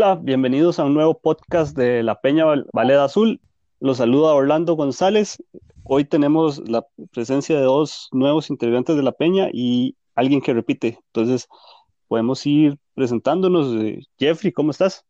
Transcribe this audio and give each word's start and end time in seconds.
Hola, 0.00 0.14
bienvenidos 0.14 0.78
a 0.78 0.84
un 0.84 0.94
nuevo 0.94 1.18
podcast 1.18 1.76
de 1.76 2.04
La 2.04 2.20
Peña 2.20 2.44
Valeda 2.72 3.02
Azul. 3.02 3.40
Los 3.80 3.96
saluda 3.96 4.32
Orlando 4.32 4.74
González. 4.74 5.42
Hoy 5.82 6.04
tenemos 6.04 6.62
la 6.68 6.86
presencia 7.10 7.56
de 7.56 7.62
dos 7.64 8.08
nuevos 8.12 8.48
integrantes 8.48 8.94
de 8.94 9.02
La 9.02 9.10
Peña 9.10 9.48
y 9.52 9.96
alguien 10.14 10.40
que 10.40 10.54
repite. 10.54 11.00
Entonces, 11.08 11.48
podemos 12.06 12.46
ir 12.46 12.78
presentándonos. 12.94 13.74
Eh, 13.74 13.98
Jeffrey, 14.16 14.52
¿cómo 14.52 14.70
estás? 14.70 15.04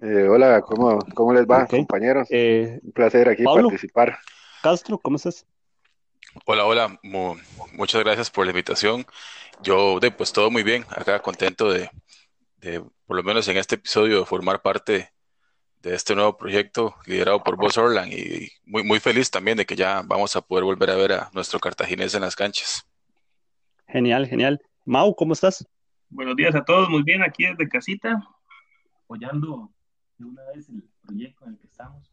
Eh, 0.00 0.28
hola, 0.30 0.60
¿cómo, 0.60 1.00
¿cómo, 1.14 1.34
les 1.34 1.44
va, 1.44 1.66
compañeros? 1.66 2.28
Eh, 2.30 2.78
un 2.80 2.92
placer 2.92 3.28
aquí 3.28 3.42
participar. 3.42 4.18
Castro, 4.62 4.98
¿cómo 4.98 5.16
estás? 5.16 5.44
Hola, 6.46 6.64
hola, 6.64 7.00
muchas 7.72 8.04
gracias 8.04 8.30
por 8.30 8.46
la 8.46 8.52
invitación. 8.52 9.04
Yo, 9.64 9.98
de, 9.98 10.12
pues 10.12 10.32
todo 10.32 10.48
muy 10.48 10.62
bien, 10.62 10.84
acá 10.90 11.20
contento 11.20 11.72
de, 11.72 11.90
por 13.06 13.16
lo 13.16 13.22
menos 13.22 13.48
en 13.48 13.56
este 13.56 13.74
episodio, 13.74 14.20
de 14.20 14.26
formar 14.26 14.62
parte 14.62 15.10
de 15.80 15.94
este 15.94 16.14
nuevo 16.14 16.36
proyecto 16.36 16.94
liderado 17.06 17.42
por 17.42 17.56
Boss 17.56 17.76
Orland 17.76 18.12
y 18.12 18.50
muy, 18.64 18.84
muy 18.84 19.00
feliz 19.00 19.30
también 19.30 19.56
de 19.56 19.66
que 19.66 19.74
ya 19.74 20.02
vamos 20.04 20.36
a 20.36 20.40
poder 20.40 20.64
volver 20.64 20.90
a 20.90 20.94
ver 20.94 21.12
a 21.12 21.30
nuestro 21.34 21.58
cartaginés 21.58 22.14
en 22.14 22.20
las 22.20 22.36
canchas. 22.36 22.86
Genial, 23.88 24.28
genial. 24.28 24.62
Mau, 24.84 25.14
¿cómo 25.16 25.32
estás? 25.32 25.66
Buenos 26.08 26.36
días 26.36 26.54
a 26.54 26.64
todos, 26.64 26.88
muy 26.88 27.02
bien, 27.02 27.22
aquí 27.22 27.46
desde 27.46 27.68
casita, 27.68 28.22
apoyando 29.04 29.72
de 30.18 30.26
una 30.26 30.42
vez 30.54 30.68
el 30.68 30.84
proyecto 31.04 31.44
en 31.44 31.52
el 31.52 31.58
que 31.58 31.66
estamos. 31.66 32.12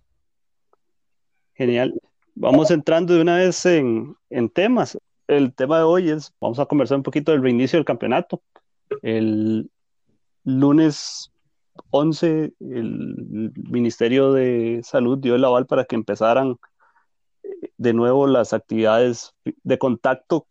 Genial. 1.53 1.93
Vamos 2.33 2.71
entrando 2.71 3.13
de 3.13 3.21
una 3.21 3.35
vez 3.35 3.65
en, 3.65 4.15
en 4.29 4.49
temas. 4.49 4.97
El 5.27 5.53
tema 5.53 5.77
de 5.77 5.83
hoy 5.83 6.09
es, 6.09 6.33
vamos 6.41 6.57
a 6.57 6.65
conversar 6.65 6.97
un 6.97 7.03
poquito 7.03 7.33
del 7.33 7.43
reinicio 7.43 7.77
del 7.77 7.85
campeonato. 7.85 8.41
El 9.03 9.69
lunes 10.57 11.31
11, 11.91 12.53
el 12.59 13.51
Ministerio 13.55 14.33
de 14.33 14.81
Salud 14.83 15.17
dio 15.17 15.35
el 15.35 15.45
aval 15.45 15.65
para 15.65 15.85
que 15.85 15.95
empezaran 15.95 16.57
eh, 17.43 17.71
de 17.77 17.93
nuevo 17.93 18.27
las 18.27 18.53
actividades 18.53 19.33
de 19.63 19.77
contacto 19.77 20.47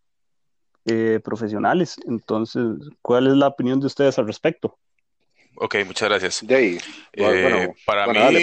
eh, 0.87 1.21
profesionales. 1.23 1.97
Entonces, 2.07 2.65
¿cuál 3.03 3.27
es 3.27 3.35
la 3.35 3.49
opinión 3.49 3.79
de 3.79 3.87
ustedes 3.87 4.19
al 4.19 4.27
respecto? 4.27 4.79
Ok, 5.57 5.77
muchas 5.85 6.09
gracias. 6.09 6.45
Eh, 6.49 6.79
para 7.85 8.07
mí, 8.07 8.39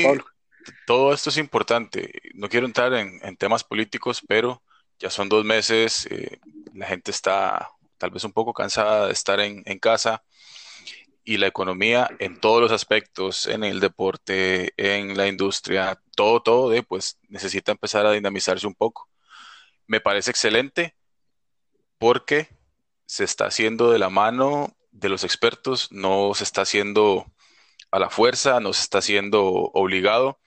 todo 0.86 1.14
esto 1.14 1.30
es 1.30 1.38
importante. 1.38 2.12
No 2.34 2.48
quiero 2.50 2.68
entrar 2.68 2.94
en, 2.94 3.36
temas 3.38 3.64
políticos, 3.64 4.22
pero 4.28 4.62
ya 5.00 5.10
son 5.10 5.28
dos 5.28 5.44
meses, 5.44 6.08
eh, 6.12 6.40
la 6.74 6.86
gente 6.86 7.12
está 7.12 7.70
tal 7.98 8.12
vez 8.12 8.24
un 8.24 8.34
poco 8.34 8.54
cansada 8.54 9.08
de 9.08 9.14
estar 9.14 9.40
en, 9.40 9.64
casa 9.80 10.24
y 11.26 11.38
la 11.38 11.48
economía 11.48 12.10
en 12.20 12.40
todos 12.40 12.62
los 12.62 12.72
aspectos, 12.72 13.48
en 13.48 13.64
el 13.64 13.80
deporte, 13.80 14.74
en 14.78 15.18
la 15.18 15.28
industria, 15.28 16.00
todo, 16.16 16.42
todo, 16.42 16.84
pues 16.84 17.18
necesita 17.30 17.72
empezar 17.72 18.06
a 18.06 18.12
dinamizarse 18.12 18.68
un 18.68 18.76
poco. 18.76 19.10
Me 19.88 20.00
parece 20.00 20.30
excelente 20.32 20.96
porque 21.98 22.50
se 23.08 23.24
está 23.24 23.48
haciendo 23.48 23.92
de 23.92 24.00
la 24.00 24.10
mano 24.10 24.76
de 24.92 25.10
los 25.10 25.24
expertos, 25.24 25.92
no 25.92 26.34
se 26.36 26.44
está 26.44 26.62
haciendo 26.62 27.26
a 27.92 28.00
la 28.00 28.10
fuerza, 28.10 28.60
no 28.60 28.72
se 28.74 28.84
está 28.84 29.00
haciendo 29.00 29.44
obligado, 29.44 30.40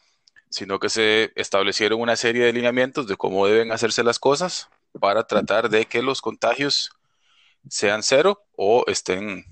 sino 0.48 0.78
que 0.78 0.88
se 0.88 1.32
establecieron 1.34 2.00
una 2.00 2.16
serie 2.16 2.44
de 2.44 2.52
lineamientos 2.52 3.08
de 3.08 3.16
cómo 3.16 3.46
deben 3.46 3.72
hacerse 3.72 4.04
las 4.04 4.18
cosas 4.20 4.68
para 5.00 5.26
tratar 5.26 5.70
de 5.70 5.86
que 5.86 6.02
los 6.02 6.20
contagios 6.22 6.90
sean 7.68 8.02
cero 8.02 8.44
o 8.56 8.84
estén 8.86 9.44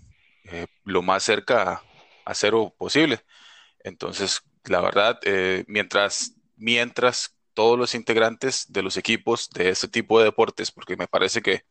eh, 0.50 0.66
lo 0.84 1.02
más 1.02 1.22
cerca 1.24 1.82
a, 2.24 2.34
cero 2.34 2.74
posible. 2.78 3.20
Entonces, 3.80 4.42
la 4.64 4.80
verdad, 4.80 5.18
eh, 5.24 5.64
mientras, 5.68 6.34
mientras 6.56 7.36
todos 7.54 7.78
los 7.78 7.94
integrantes 7.94 8.72
de 8.72 8.82
los 8.82 8.96
equipos 8.96 9.50
de 9.50 9.70
este 9.70 9.88
tipo 9.88 10.18
de 10.18 10.26
deportes, 10.26 10.70
porque 10.70 10.96
me 10.96 11.08
parece 11.08 11.42
que 11.42 11.64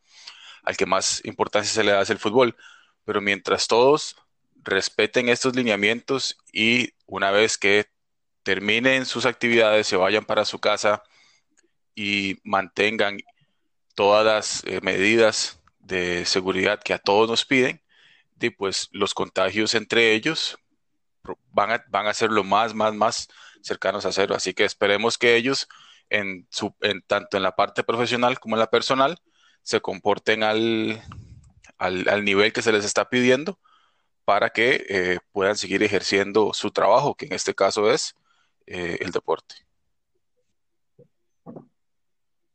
al 0.62 0.76
que 0.76 0.86
más 0.86 1.24
importancia 1.24 1.72
se 1.72 1.84
le 1.84 1.92
da 1.92 2.02
es 2.02 2.10
el 2.10 2.18
fútbol, 2.18 2.56
pero 3.04 3.20
mientras 3.20 3.68
todos 3.68 4.16
respeten 4.56 5.28
estos 5.28 5.54
lineamientos 5.54 6.36
y 6.52 6.92
una 7.06 7.30
vez 7.30 7.56
que 7.56 7.86
terminen 8.42 9.06
sus 9.06 9.26
actividades, 9.26 9.86
se 9.86 9.96
vayan 9.96 10.24
para 10.24 10.44
su 10.44 10.58
casa 10.58 11.02
y 11.94 12.38
mantengan 12.44 13.18
todas 13.94 14.26
las 14.26 14.64
eh, 14.64 14.80
medidas 14.82 15.60
de 15.78 16.24
seguridad 16.26 16.80
que 16.82 16.94
a 16.94 16.98
todos 16.98 17.28
nos 17.28 17.44
piden, 17.44 17.80
y 18.40 18.50
pues 18.50 18.88
los 18.92 19.14
contagios 19.14 19.74
entre 19.74 20.12
ellos 20.14 20.58
van 21.50 21.72
a, 21.72 21.84
van 21.88 22.06
a 22.06 22.14
ser 22.14 22.30
lo 22.30 22.44
más, 22.44 22.74
más, 22.74 22.94
más 22.94 23.28
cercanos 23.62 24.06
a 24.06 24.12
cero. 24.12 24.34
Así 24.34 24.54
que 24.54 24.64
esperemos 24.64 25.18
que 25.18 25.36
ellos, 25.36 25.68
en 26.10 26.46
tanto 27.06 27.36
en 27.36 27.42
la 27.42 27.56
parte 27.56 27.82
profesional 27.82 28.38
como 28.38 28.56
en 28.56 28.60
la 28.60 28.70
personal, 28.70 29.18
se 29.62 29.80
comporten 29.80 30.44
al, 30.44 31.02
al, 31.78 32.24
nivel 32.24 32.52
que 32.52 32.62
se 32.62 32.72
les 32.72 32.84
está 32.84 33.08
pidiendo 33.08 33.58
para 34.24 34.50
que 34.50 34.86
eh, 34.88 35.18
puedan 35.32 35.56
seguir 35.56 35.82
ejerciendo 35.82 36.52
su 36.52 36.70
trabajo, 36.70 37.14
que 37.14 37.26
en 37.26 37.32
este 37.32 37.54
caso 37.54 37.90
es 37.90 38.14
eh, 38.66 38.98
el 39.00 39.10
deporte. 39.10 39.56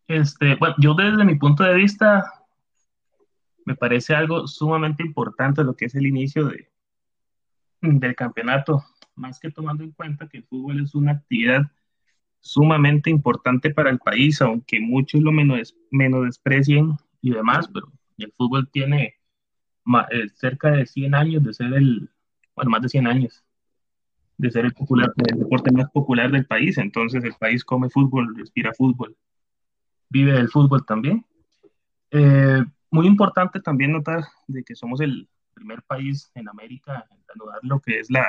Este, 0.08 0.56
bueno, 0.56 0.76
yo 0.80 0.94
desde 0.94 1.24
mi 1.24 1.36
punto 1.36 1.64
de 1.64 1.74
vista 1.76 2.41
me 3.66 3.76
parece 3.76 4.16
algo 4.16 4.48
sumamente 4.48 5.04
importante 5.04 5.64
lo 5.64 5.76
que 5.76 5.86
es 5.86 5.96
el 5.96 6.08
inicio 6.08 6.48
de, 6.48 6.70
del 7.82 8.16
campeonato, 8.16 8.84
más 9.16 9.40
que 9.40 9.52
tomando 9.52 9.84
en 9.84 9.92
cuenta 9.92 10.28
que 10.28 10.38
el 10.38 10.44
fútbol 10.46 10.82
es 10.82 10.96
una 10.96 11.14
actividad 11.14 11.72
sumamente 12.40 13.10
importante 13.10 13.72
para 13.74 13.90
el 13.90 14.00
país, 14.00 14.42
aunque 14.42 14.80
muchos 14.80 15.22
lo 15.22 15.32
menos, 15.32 15.76
menos 15.92 16.26
desprecien 16.26 16.96
y 17.22 17.32
demás, 17.32 17.70
pero 17.72 17.92
el 18.18 18.32
fútbol 18.34 18.70
tiene 18.72 19.16
eh, 20.12 20.30
cerca 20.34 20.72
de 20.72 20.86
100 20.86 21.16
años 21.16 21.44
de 21.44 21.54
ser 21.54 21.74
el, 21.74 22.10
bueno, 22.56 22.72
más 22.72 22.82
de 22.82 22.90
100 22.90 23.08
años 23.08 23.44
de 24.42 24.50
ser 24.50 24.66
el 24.66 24.74
deporte 25.40 25.72
más 25.72 25.90
popular 25.92 26.32
del 26.32 26.46
país. 26.46 26.78
Entonces 26.80 27.24
el 27.24 27.34
país 27.34 27.64
come 27.64 27.90
fútbol, 27.90 28.36
respira 28.36 28.74
fútbol, 28.74 29.16
vive 30.10 30.34
del 30.34 30.50
fútbol 30.50 30.84
también. 30.84 31.24
Eh, 32.10 32.64
muy 32.92 33.08
importante 33.08 33.60
también 33.60 33.94
notar 33.94 34.24
de 34.48 34.64
que 34.64 34.76
somos 34.76 35.02
el 35.02 35.28
primer 35.54 35.82
país 35.84 36.30
en 36.36 36.50
América 36.50 37.06
en 37.10 37.20
anudar 37.34 37.60
lo 37.64 37.80
que 37.80 38.00
es 38.00 38.12
la, 38.12 38.28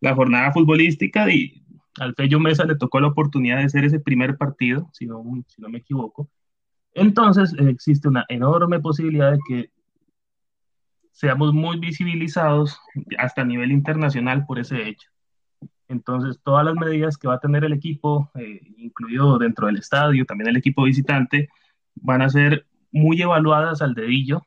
la 0.00 0.14
jornada 0.14 0.52
futbolística 0.52 1.30
y 1.30 1.62
al 1.98 2.14
Fello 2.14 2.38
Mesa 2.38 2.64
le 2.64 2.76
tocó 2.76 3.00
la 3.00 3.08
oportunidad 3.08 3.58
de 3.58 3.70
ser 3.70 3.84
ese 3.84 3.98
primer 3.98 4.36
partido, 4.36 4.90
si 4.92 5.06
no, 5.06 5.24
si 5.46 5.62
no 5.62 5.68
me 5.68 5.78
equivoco. 5.78 6.28
Entonces 6.92 7.54
existe 7.58 8.08
una 8.08 8.24
enorme 8.28 8.80
posibilidad 8.80 9.32
de 9.32 9.38
que 9.48 9.70
seamos 11.12 11.54
muy 11.54 11.78
visibilizados 11.78 12.78
hasta 13.18 13.40
a 13.40 13.44
nivel 13.46 13.72
internacional 13.72 14.44
por 14.44 14.58
ese 14.58 14.86
hecho. 14.86 15.08
Entonces, 15.88 16.40
todas 16.42 16.64
las 16.64 16.74
medidas 16.74 17.16
que 17.16 17.28
va 17.28 17.36
a 17.36 17.40
tener 17.40 17.64
el 17.64 17.72
equipo, 17.72 18.30
eh, 18.34 18.60
incluido 18.76 19.38
dentro 19.38 19.66
del 19.66 19.76
estadio, 19.76 20.26
también 20.26 20.48
el 20.48 20.56
equipo 20.56 20.82
visitante, 20.82 21.48
van 21.94 22.22
a 22.22 22.28
ser 22.28 22.66
muy 22.96 23.20
evaluadas 23.20 23.82
al 23.82 23.94
dedillo 23.94 24.42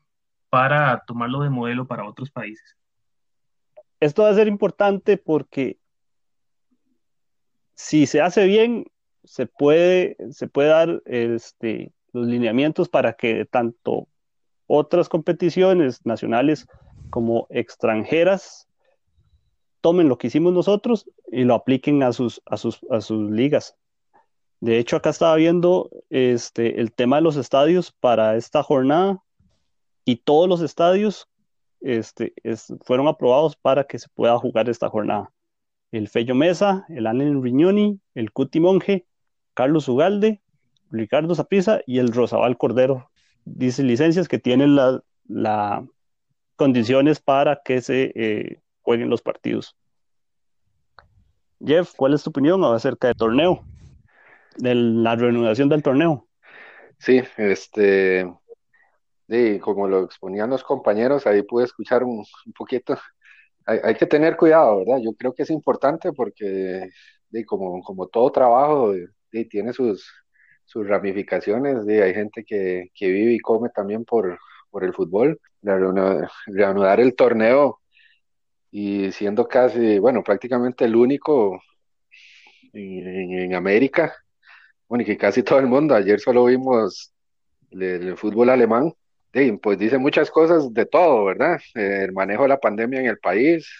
para 0.48 1.04
tomarlo 1.06 1.40
de 1.40 1.50
modelo 1.50 1.86
para 1.86 2.08
otros 2.08 2.30
países. 2.30 2.76
Esto 4.00 4.24
va 4.24 4.30
a 4.30 4.34
ser 4.34 4.48
importante 4.48 5.16
porque 5.16 5.78
si 7.74 8.06
se 8.06 8.20
hace 8.20 8.46
bien, 8.46 8.86
se 9.24 9.46
puede, 9.46 10.16
se 10.30 10.48
puede 10.48 10.68
dar 10.68 11.02
este, 11.04 11.92
los 12.12 12.26
lineamientos 12.26 12.88
para 12.88 13.12
que 13.12 13.44
tanto 13.44 14.08
otras 14.66 15.08
competiciones 15.08 16.04
nacionales 16.04 16.66
como 17.10 17.46
extranjeras 17.50 18.68
tomen 19.80 20.08
lo 20.08 20.18
que 20.18 20.26
hicimos 20.26 20.52
nosotros 20.52 21.08
y 21.30 21.44
lo 21.44 21.54
apliquen 21.54 22.02
a 22.02 22.12
sus, 22.12 22.42
a 22.46 22.56
sus, 22.56 22.80
a 22.90 23.00
sus 23.00 23.30
ligas. 23.30 23.76
De 24.60 24.78
hecho, 24.78 24.96
acá 24.96 25.10
estaba 25.10 25.36
viendo 25.36 25.90
este, 26.10 26.80
el 26.80 26.92
tema 26.92 27.16
de 27.16 27.22
los 27.22 27.36
estadios 27.36 27.92
para 27.92 28.36
esta 28.36 28.62
jornada 28.62 29.22
y 30.04 30.16
todos 30.16 30.48
los 30.48 30.60
estadios 30.60 31.28
este, 31.80 32.34
fueron 32.82 33.08
aprobados 33.08 33.56
para 33.56 33.84
que 33.84 33.98
se 33.98 34.08
pueda 34.10 34.38
jugar 34.38 34.68
esta 34.68 34.88
jornada. 34.88 35.32
El 35.92 36.08
Fello 36.08 36.34
Mesa, 36.34 36.84
el 36.90 37.06
Allen 37.06 37.42
Riñoni, 37.42 38.00
el 38.14 38.32
Cuti 38.32 38.60
Monje, 38.60 39.06
Carlos 39.54 39.88
Ugalde, 39.88 40.42
Ricardo 40.90 41.34
Zaprisa 41.34 41.80
y 41.86 41.98
el 41.98 42.12
Rosabal 42.12 42.58
Cordero 42.58 43.10
dice 43.44 43.82
licencias 43.82 44.28
que 44.28 44.38
tienen 44.38 44.76
las 44.76 45.00
la 45.26 45.86
condiciones 46.56 47.20
para 47.20 47.62
que 47.64 47.80
se 47.80 48.12
eh, 48.14 48.60
jueguen 48.82 49.08
los 49.08 49.22
partidos. 49.22 49.76
Jeff, 51.64 51.94
¿cuál 51.96 52.12
es 52.12 52.22
tu 52.22 52.28
opinión 52.28 52.62
acerca 52.64 53.08
del 53.08 53.16
torneo? 53.16 53.64
De 54.56 54.74
la 54.74 55.16
reanudación 55.16 55.68
del 55.68 55.82
torneo. 55.82 56.26
Sí, 56.98 57.22
este, 57.36 58.30
sí, 59.28 59.58
como 59.60 59.88
lo 59.88 60.04
exponían 60.04 60.50
los 60.50 60.62
compañeros, 60.62 61.26
ahí 61.26 61.42
pude 61.42 61.64
escuchar 61.64 62.04
un, 62.04 62.24
poquito 62.56 62.98
hay, 63.66 63.94
que 63.94 64.06
tener 64.06 64.36
cuidado, 64.36 64.78
¿verdad? 64.78 64.98
Yo 65.02 65.12
creo 65.14 65.32
que 65.32 65.44
es 65.44 65.50
importante 65.50 66.12
porque, 66.12 66.88
como, 67.46 67.82
como 67.82 68.08
todo 68.08 68.32
trabajo, 68.32 68.92
tiene 69.48 69.72
sus, 69.72 70.10
sus 70.64 70.86
ramificaciones. 70.88 71.86
hay 71.86 72.14
gente 72.14 72.44
que, 72.44 72.90
que, 72.94 73.08
vive 73.08 73.34
y 73.34 73.40
come 73.40 73.68
también 73.70 74.04
por, 74.04 74.38
por 74.70 74.84
el 74.84 74.94
fútbol. 74.94 75.40
Reanudar, 75.62 77.00
el 77.00 77.14
torneo 77.14 77.80
y 78.70 79.12
siendo 79.12 79.46
casi, 79.46 79.98
bueno, 79.98 80.22
prácticamente 80.22 80.84
el 80.84 80.96
único 80.96 81.60
en, 82.72 83.54
América, 83.54 84.14
bueno, 84.90 85.02
y 85.02 85.06
que 85.06 85.16
casi 85.16 85.44
todo 85.44 85.60
el 85.60 85.68
mundo, 85.68 85.94
ayer 85.94 86.18
solo 86.18 86.46
vimos 86.46 87.12
el 87.70 88.16
fútbol 88.16 88.50
alemán, 88.50 88.92
pues 89.62 89.78
dice 89.78 89.98
muchas 89.98 90.32
cosas 90.32 90.74
de 90.74 90.84
todo, 90.84 91.26
¿verdad? 91.26 91.60
Eh, 91.76 92.06
el 92.06 92.12
manejo 92.12 92.42
de 92.42 92.48
la 92.48 92.58
pandemia 92.58 92.98
en 92.98 93.06
el 93.06 93.18
país, 93.18 93.70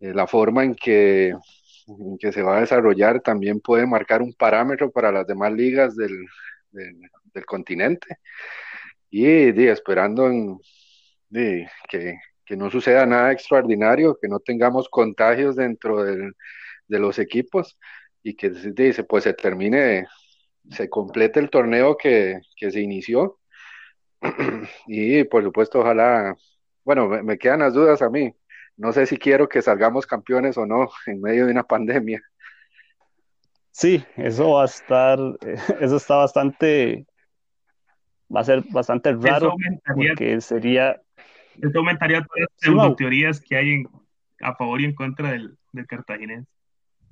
eh, 0.00 0.12
la 0.12 0.26
forma 0.26 0.64
en 0.64 0.74
que, 0.74 1.34
se 2.32 2.42
va 2.42 2.56
a 2.56 2.60
desarrollar 2.62 3.20
también 3.20 3.60
puede 3.60 3.86
marcar 3.86 4.22
un 4.22 4.34
parámetro 4.34 4.90
para 4.90 5.12
las 5.12 5.24
demás 5.24 5.52
ligas 5.52 5.94
del, 5.94 6.26
del, 6.72 7.46
continente. 7.46 8.18
Y, 9.08 9.24
esperando 9.68 10.60
que, 11.88 12.18
que, 12.44 12.56
no 12.56 12.70
suceda 12.70 13.06
nada 13.06 13.30
extraordinario, 13.30 14.18
que 14.20 14.28
no 14.28 14.40
tengamos 14.40 14.88
contagios 14.88 15.54
dentro 15.54 16.02
del, 16.02 16.32
de 16.88 16.98
los 16.98 17.20
equipos 17.20 17.78
y 18.22 18.34
que 18.34 18.50
dice, 18.50 19.04
pues 19.04 19.24
se 19.24 19.32
termine, 19.32 20.06
se 20.70 20.88
complete 20.88 21.40
el 21.40 21.50
torneo 21.50 21.96
que, 21.96 22.40
que 22.56 22.70
se 22.70 22.80
inició 22.80 23.40
y 24.86 25.24
por 25.24 25.42
supuesto, 25.42 25.80
ojalá, 25.80 26.36
bueno, 26.84 27.08
me, 27.08 27.38
quedan 27.38 27.60
las 27.60 27.74
dudas 27.74 28.02
a 28.02 28.10
mí. 28.10 28.34
No 28.76 28.92
sé 28.92 29.06
si 29.06 29.16
quiero 29.16 29.48
que 29.48 29.62
salgamos 29.62 30.06
campeones 30.06 30.56
o 30.56 30.66
no 30.66 30.88
en 31.06 31.20
medio 31.20 31.46
de 31.46 31.52
una 31.52 31.64
pandemia. 31.64 32.22
Sí, 33.70 34.04
eso 34.16 34.52
va 34.52 34.62
a 34.62 34.66
estar, 34.66 35.18
eso 35.80 35.96
está 35.96 36.16
bastante, 36.16 37.06
va 38.34 38.40
a 38.40 38.44
ser 38.44 38.62
bastante 38.70 39.12
raro 39.12 39.54
porque 39.94 40.40
sería... 40.40 41.00
Eso 41.60 41.78
aumentaría 41.78 42.26
todas 42.64 42.88
las 42.88 42.96
teorías 42.96 43.40
que 43.40 43.56
hay 43.56 43.84
a 44.40 44.54
favor 44.54 44.80
y 44.80 44.86
en 44.86 44.94
contra 44.94 45.32
del, 45.32 45.58
del 45.72 45.86
cartaginés. 45.86 46.46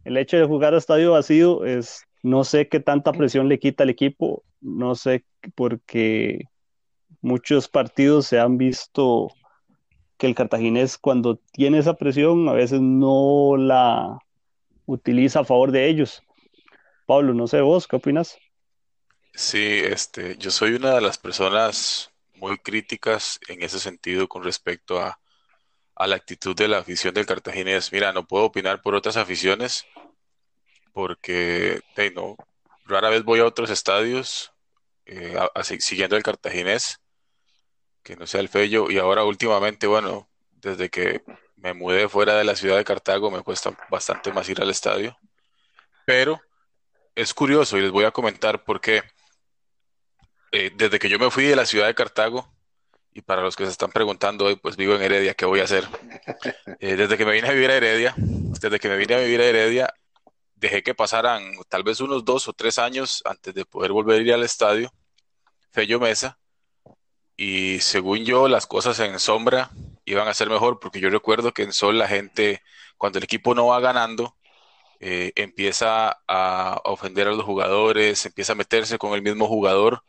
El 0.05 0.17
hecho 0.17 0.39
de 0.39 0.47
jugar 0.47 0.73
a 0.73 0.79
estadio 0.79 1.13
vacío 1.13 1.67
es, 1.67 2.08
no 2.23 2.45
sé 2.45 2.69
qué 2.69 2.81
tanta 2.81 3.13
presión 3.13 3.49
le 3.49 3.59
quita 3.59 3.85
al 3.85 3.91
equipo, 3.91 4.45
no 4.61 4.95
sé, 4.95 5.25
porque 5.55 6.47
muchos 7.21 7.69
partidos 7.69 8.27
se 8.27 8.39
han 8.39 8.59
visto 8.59 9.29
que 10.17 10.27
el 10.27 10.35
cartaginés 10.35 10.99
cuando 10.99 11.37
tiene 11.53 11.79
esa 11.79 11.95
presión 11.95 12.49
a 12.49 12.53
veces 12.53 12.81
no 12.81 13.57
la 13.57 14.19
utiliza 14.87 15.41
a 15.41 15.45
favor 15.45 15.71
de 15.71 15.89
ellos. 15.89 16.23
Pablo, 17.07 17.35
no 17.35 17.47
sé 17.47 17.61
vos, 17.61 17.87
¿qué 17.87 17.97
opinas? 17.97 18.37
Sí, 19.35 19.81
este, 19.85 20.37
yo 20.37 20.51
soy 20.51 20.75
una 20.75 20.95
de 20.95 21.01
las 21.01 21.17
personas 21.17 22.11
muy 22.35 22.59
críticas 22.59 23.39
en 23.49 23.63
ese 23.63 23.79
sentido 23.79 24.29
con 24.29 24.43
respecto 24.43 25.01
a, 25.01 25.19
la 26.07 26.17
actitud 26.17 26.55
de 26.55 26.69
la 26.69 26.79
afición 26.79 27.13
del 27.13 27.27
cartaginés. 27.27 27.93
Mira, 27.93 28.13
no 28.13 28.27
puedo 28.27 28.45
opinar 28.45 28.83
por 28.83 28.95
otras 28.95 29.17
aficiones 29.17 29.85
porque 30.99 31.81
no, 32.17 32.37
rara 32.85 33.09
vez 33.09 33.23
voy 33.23 33.39
a 33.39 33.47
otros 33.47 33.71
estadios 33.71 34.51
eh, 35.07 35.39
siguiendo 35.79 36.17
el 36.17 36.25
cartaginés 36.25 36.99
que 38.03 38.17
no 38.17 38.27
sea 38.27 38.41
el 38.41 38.49
Fello. 38.49 38.91
Y 38.91 38.99
ahora 38.99 39.23
últimamente, 39.23 39.87
bueno, 39.87 40.29
desde 40.51 40.91
que 40.91 41.23
me 41.55 41.73
mudé 41.73 42.09
fuera 42.09 42.35
de 42.35 42.43
la 42.43 42.57
ciudad 42.57 42.79
de 42.79 42.85
Cartago, 42.85 43.31
me 43.31 43.43
cuesta 43.43 43.79
bastante 43.89 44.33
más 44.33 44.49
ir 44.49 44.61
al 44.61 44.71
estadio. 44.71 45.17
Pero 46.05 46.41
es 47.15 47.33
curioso 47.33 47.79
y 47.79 47.83
les 47.83 47.93
voy 47.93 48.05
a 48.05 48.11
comentar 48.11 48.65
por 48.65 48.81
qué. 48.81 49.05
Eh, 50.51 50.73
desde 50.75 50.99
que 50.99 51.09
yo 51.09 51.21
me 51.21 51.31
fui 51.31 51.45
de 51.45 51.55
la 51.55 51.67
ciudad 51.67 51.87
de 51.87 51.95
Cartago, 51.95 52.53
y 53.13 53.23
para 53.23 53.43
los 53.43 53.55
que 53.55 53.67
se 53.67 53.71
están 53.71 53.93
preguntando 53.93 54.47
hoy, 54.47 54.57
pues 54.57 54.77
vivo 54.77 54.97
en 54.97 55.03
Heredia, 55.03 55.35
¿qué 55.35 55.45
voy 55.45 55.61
a 55.61 55.65
hacer? 55.65 55.87
Eh, 56.81 56.97
desde 56.97 57.17
que 57.17 57.25
me 57.25 57.33
vine 57.33 57.49
a 57.49 57.53
vivir 57.53 57.71
a 57.71 57.77
Heredia, 57.77 58.15
desde 58.17 58.81
que 58.81 58.89
me 58.89 58.97
vine 58.97 59.15
a 59.15 59.19
vivir 59.19 59.41
a 59.41 59.45
Heredia, 59.45 59.95
dejé 60.59 60.83
que 60.83 60.95
pasaran 60.95 61.53
tal 61.69 61.83
vez 61.83 62.01
unos 62.01 62.25
dos 62.25 62.49
o 62.49 62.53
tres 62.53 62.79
años 62.79 63.23
antes 63.25 63.55
de 63.55 63.65
poder 63.65 63.93
volver 63.93 64.21
a 64.21 64.23
ir 64.23 64.33
al 64.33 64.43
estadio. 64.43 64.93
Fello 65.71 66.01
Mesa, 66.01 66.39
y 67.37 67.81
según 67.81 68.25
yo 68.25 68.49
las 68.49 68.67
cosas 68.67 68.99
en 69.01 69.19
sombra 69.21 69.71
iban 70.05 70.27
a 70.29 70.35
ser 70.35 70.51
mejor 70.51 70.81
porque 70.81 71.01
yo 71.01 71.11
recuerdo 71.11 71.53
que 71.53 71.63
en 71.63 71.73
sol 71.73 71.99
la 71.99 72.09
gente 72.09 72.63
cuando 72.97 73.19
el 73.19 73.25
equipo 73.25 73.55
no 73.55 73.69
va 73.69 73.81
ganando 73.81 74.37
eh, 75.01 75.33
empieza 75.37 76.19
a 76.27 76.81
ofender 76.85 77.29
a 77.29 77.33
los 77.33 77.45
jugadores, 77.45 78.27
empieza 78.27 78.53
a 78.53 78.57
meterse 78.57 78.99
con 78.99 79.15
el 79.15 79.23
mismo 79.23 79.47
jugador, 79.47 80.03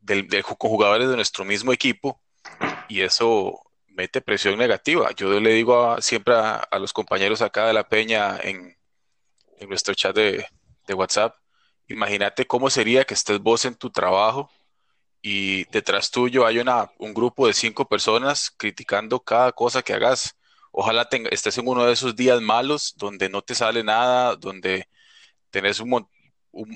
del, 0.00 0.26
con 0.44 0.70
jugadores 0.70 1.08
de 1.08 1.16
nuestro 1.16 1.44
mismo 1.44 1.72
equipo 1.72 2.20
y 2.88 3.02
eso 3.02 3.60
mete 3.88 4.22
presión 4.22 4.58
negativa. 4.58 5.10
Yo 5.16 5.38
le 5.40 5.52
digo 5.52 6.00
siempre 6.00 6.34
a, 6.34 6.66
los 6.78 6.92
compañeros 6.94 7.42
acá 7.42 7.66
de 7.66 7.74
la 7.74 7.88
Peña 7.88 8.38
en, 8.42 8.76
en 9.62 9.68
nuestro 9.68 9.94
chat 9.94 10.14
de, 10.14 10.46
de 10.86 10.94
WhatsApp, 10.94 11.36
imagínate 11.88 12.46
cómo 12.46 12.70
sería 12.70 13.04
que 13.04 13.14
estés 13.14 13.38
vos 13.40 13.64
en 13.64 13.74
tu 13.74 13.90
trabajo 13.90 14.50
y 15.22 15.64
detrás 15.70 16.10
tuyo 16.10 16.44
hay 16.46 16.58
una, 16.58 16.90
un 16.98 17.14
grupo 17.14 17.46
de 17.46 17.54
cinco 17.54 17.88
personas 17.88 18.50
criticando 18.50 19.20
cada 19.20 19.52
cosa 19.52 19.82
que 19.82 19.94
hagas. 19.94 20.36
Ojalá 20.72 21.08
estés 21.30 21.58
en 21.58 21.68
uno 21.68 21.84
de 21.84 21.92
esos 21.92 22.16
días 22.16 22.40
malos 22.40 22.94
donde 22.96 23.28
no 23.28 23.42
te 23.42 23.54
sale 23.54 23.84
nada, 23.84 24.36
donde 24.36 24.88
tenés 25.50 25.82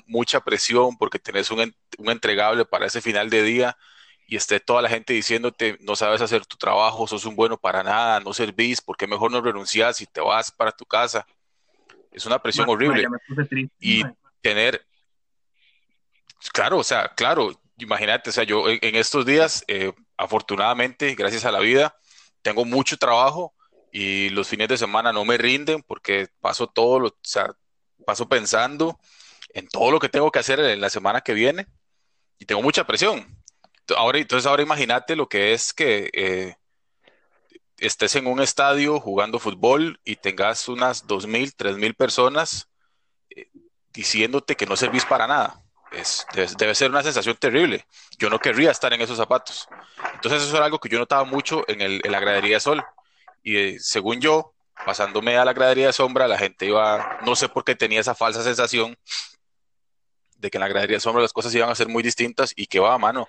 mucha 0.07 0.41
presión 0.41 0.97
porque 0.97 1.19
tenés 1.19 1.51
un, 1.51 1.75
un, 1.97 2.09
entregable 2.09 2.65
para 2.65 2.85
ese 2.87 3.01
final 3.01 3.29
de 3.29 3.43
día 3.43 3.77
y 4.27 4.35
esté 4.37 4.59
toda 4.59 4.81
la 4.81 4.89
gente 4.89 5.13
diciéndote 5.13 5.77
no 5.81 5.95
sabes 5.95 6.21
hacer 6.21 6.45
tu 6.45 6.57
trabajo, 6.57 7.07
sos 7.07 7.25
un 7.25 7.35
bueno 7.35 7.57
para 7.57 7.83
nada, 7.83 8.19
no 8.19 8.33
servís, 8.33 8.81
porque 8.81 9.07
mejor 9.07 9.31
no 9.31 9.41
renuncias 9.41 10.01
y 10.01 10.05
te 10.05 10.21
vas 10.21 10.51
para 10.51 10.71
tu 10.71 10.85
casa. 10.85 11.25
Es 12.17 12.25
una 12.25 12.41
presión 12.41 12.67
horrible. 12.67 13.07
y 13.79 14.03
tener, 14.41 14.83
claro, 16.51 16.79
o 16.79 16.83
sea, 16.83 17.09
claro, 17.09 17.51
imagínate, 17.77 18.31
o 18.31 18.33
sea, 18.33 18.43
yo 18.43 18.67
en, 18.67 18.95
estos 18.95 19.23
días, 19.23 19.63
eh, 19.67 19.93
afortunadamente, 20.17 21.13
gracias 21.13 21.45
a 21.45 21.51
la 21.51 21.59
vida, 21.59 21.95
tengo 22.41 22.65
mucho 22.65 22.97
trabajo 22.97 23.53
y 23.91 24.29
los 24.29 24.47
fines 24.47 24.67
de 24.67 24.77
semana 24.77 25.13
no 25.13 25.25
me 25.25 25.37
rinden 25.37 25.83
porque 25.83 26.27
paso 26.41 26.65
todo, 26.65 26.99
lo, 26.99 27.07
o 27.09 27.17
sea, 27.21 27.53
paso 28.03 28.27
pensando 28.27 28.99
en 29.53 29.67
todo 29.67 29.91
lo 29.91 29.99
que 29.99 30.09
tengo 30.09 30.31
que 30.31 30.39
hacer 30.39 30.59
en 30.59 30.81
la 30.81 30.89
semana 30.89 31.21
que 31.21 31.35
viene 31.35 31.67
y 32.39 32.45
tengo 32.45 32.63
mucha 32.63 32.87
presión. 32.87 33.37
Ahora, 33.95 34.17
entonces 34.17 34.47
ahora 34.47 34.63
imagínate 34.63 35.15
lo 35.15 35.29
que 35.29 35.53
es 35.53 35.71
que 35.71 36.09
eh, 36.13 36.55
estés 37.77 38.15
en 38.15 38.27
un 38.27 38.41
estadio 38.41 38.99
jugando 38.99 39.39
fútbol 39.39 39.99
y 40.03 40.15
tengas 40.17 40.67
unas 40.67 41.05
2.000, 41.07 41.55
3.000 41.55 41.95
personas 41.95 42.69
eh, 43.29 43.49
diciéndote 43.93 44.55
que 44.55 44.65
no 44.65 44.75
servís 44.75 45.05
para 45.05 45.27
nada 45.27 45.63
debe, 46.33 46.75
ser 46.75 46.89
una 46.89 47.03
sensación 47.03 47.35
terrible. 47.37 47.85
Yo 48.17 48.29
no 48.29 48.39
querría 48.39 48.71
estar 48.71 48.93
en 48.93 49.01
esos 49.01 49.17
zapatos. 49.17 49.67
Entonces 50.13 50.43
eso 50.43 50.55
era 50.55 50.65
algo 50.65 50.79
que 50.79 50.89
yo 50.89 50.99
notaba 50.99 51.23
mucho 51.23 51.63
en, 51.67 51.81
el, 51.81 52.01
en 52.03 52.11
la 52.11 52.19
gradería 52.19 52.55
de 52.55 52.59
sol. 52.59 52.83
Y 53.43 53.57
eh, 53.57 53.77
según 53.79 54.19
yo, 54.19 54.53
pasándome 54.85 55.37
a 55.37 55.45
la 55.45 55.53
gradería 55.53 55.87
de 55.87 55.93
sombra, 55.93 56.27
la 56.27 56.37
gente 56.37 56.65
iba, 56.65 57.19
no 57.23 57.35
sé 57.35 57.49
por 57.49 57.63
qué 57.63 57.75
tenía 57.75 58.01
esa 58.01 58.15
falsa 58.15 58.43
sensación 58.43 58.97
de 60.37 60.51
que 60.51 60.57
en 60.57 60.61
la 60.61 60.67
gradería 60.67 60.97
de 60.97 61.01
sombra 61.01 61.21
las 61.21 61.33
cosas 61.33 61.53
iban 61.55 61.69
a 61.69 61.75
ser 61.75 61.87
muy 61.87 62.03
distintas 62.03 62.53
y 62.55 62.67
que 62.67 62.79
va 62.79 62.93
a 62.93 62.97
mano. 62.97 63.27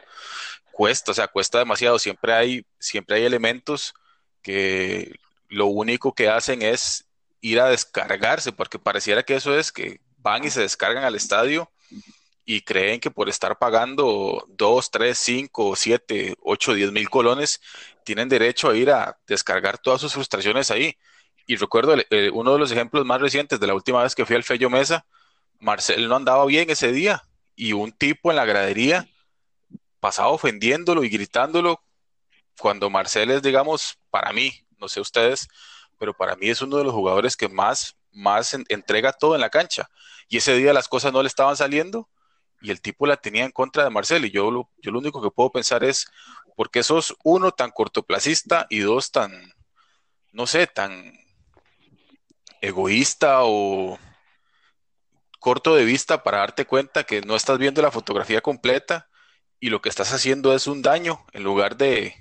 Cuesta, 0.73 1.13
o 1.13 1.15
sea, 1.15 1.29
cuesta 1.29 1.59
demasiado. 1.59 1.99
Siempre 1.99 2.33
hay, 2.33 2.67
siempre 2.79 3.17
hay 3.17 3.25
elementos 3.25 3.95
que 4.43 5.19
lo 5.49 5.67
único 5.67 6.15
que 6.15 6.29
hacen 6.29 6.63
es 6.63 7.07
ir 7.41 7.61
a 7.61 7.69
descargarse, 7.69 8.53
porque 8.53 8.79
pareciera 8.79 9.23
que 9.23 9.37
eso 9.37 9.59
es 9.59 9.73
que 9.73 10.01
van 10.19 10.45
y 10.45 10.51
se 10.51 10.61
descargan 10.61 11.05
al 11.05 11.15
estadio 11.15 11.71
y 12.45 12.63
creen 12.63 12.99
que 12.99 13.11
por 13.11 13.29
estar 13.29 13.59
pagando 13.59 14.45
2, 14.49 14.91
3, 14.91 15.19
5, 15.19 15.77
7, 15.77 16.37
8, 16.41 16.75
10 16.75 16.93
mil 16.93 17.11
colones, 17.11 17.61
tienen 18.05 18.29
derecho 18.29 18.71
a 18.71 18.77
ir 18.77 18.91
a 18.91 19.19
descargar 19.27 19.79
todas 19.79 20.01
sus 20.01 20.15
frustraciones 20.15 20.71
ahí. 20.71 20.97
Y 21.47 21.57
recuerdo 21.57 21.95
uno 22.33 22.53
de 22.55 22.59
los 22.59 22.73
ejemplos 22.73 23.05
más 23.05 23.21
recientes 23.21 23.61
de 23.61 23.67
la 23.67 23.75
última 23.75 24.03
vez 24.03 24.15
que 24.15 24.25
fui 24.25 24.35
al 24.35 24.45
Fello 24.45 24.71
Mesa, 24.71 25.05
Marcel 25.61 26.09
no 26.09 26.17
andaba 26.17 26.47
bien 26.47 26.71
ese 26.71 26.91
día 26.93 27.23
y 27.55 27.73
un 27.73 27.93
tipo 27.93 28.31
en 28.31 28.37
la 28.37 28.45
gradería 28.45 29.09
pasaba 30.01 30.29
ofendiéndolo 30.29 31.05
y 31.05 31.09
gritándolo 31.09 31.83
cuando 32.59 32.91
Marcel 32.91 33.31
es, 33.31 33.43
digamos, 33.43 33.99
para 34.11 34.33
mí, 34.33 34.53
no 34.79 34.89
sé 34.89 35.01
ustedes, 35.01 35.49
pero 35.99 36.15
para 36.15 36.37
mí 36.37 36.49
es 36.49 36.63
uno 36.63 36.77
de 36.77 36.85
los 36.85 36.93
jugadores 36.93 37.37
que 37.37 37.49
más, 37.49 37.97
más 38.13 38.55
entrega 38.69 39.13
todo 39.13 39.35
en 39.35 39.41
la 39.41 39.51
cancha. 39.51 39.89
Y 40.29 40.39
ese 40.39 40.55
día 40.57 40.73
las 40.73 40.89
cosas 40.89 41.13
no 41.13 41.23
le 41.23 41.29
estaban 41.29 41.57
saliendo 41.57 42.09
y 42.61 42.71
el 42.71 42.81
tipo 42.81 43.07
la 43.07 43.17
tenía 43.17 43.45
en 43.45 43.53
contra 43.53 43.85
de 43.85 43.91
Marcel. 43.91 44.25
Y 44.25 44.31
yo 44.31 44.51
lo, 44.51 44.71
yo 44.79 44.91
lo 44.91 44.99
único 44.99 45.23
que 45.23 45.31
puedo 45.31 45.51
pensar 45.51 45.85
es, 45.85 46.07
¿por 46.57 46.71
qué 46.71 46.83
sos 46.83 47.17
uno 47.25 47.53
tan 47.53 47.71
cortoplacista 47.71 48.67
y 48.69 48.81
dos 48.81 49.11
tan, 49.11 49.53
no 50.33 50.47
sé, 50.47 50.67
tan, 50.67 51.13
egoísta 52.61 53.41
o 53.43 53.99
corto 55.39 55.75
de 55.75 55.85
vista 55.85 56.23
para 56.23 56.39
darte 56.39 56.67
cuenta 56.67 57.05
que 57.05 57.21
no 57.21 57.37
estás 57.37 57.59
viendo 57.59 57.83
la 57.83 57.91
fotografía 57.91 58.41
completa 58.41 59.09
y 59.61 59.71
lo 59.71 59.81
que 59.81 59.89
estás 59.89 60.13
haciendo 60.13 60.55
es 60.55 60.67
un 60.67 60.83
daño 60.83 61.25
en 61.33 61.45
lugar 61.45 61.77
de, 61.77 62.15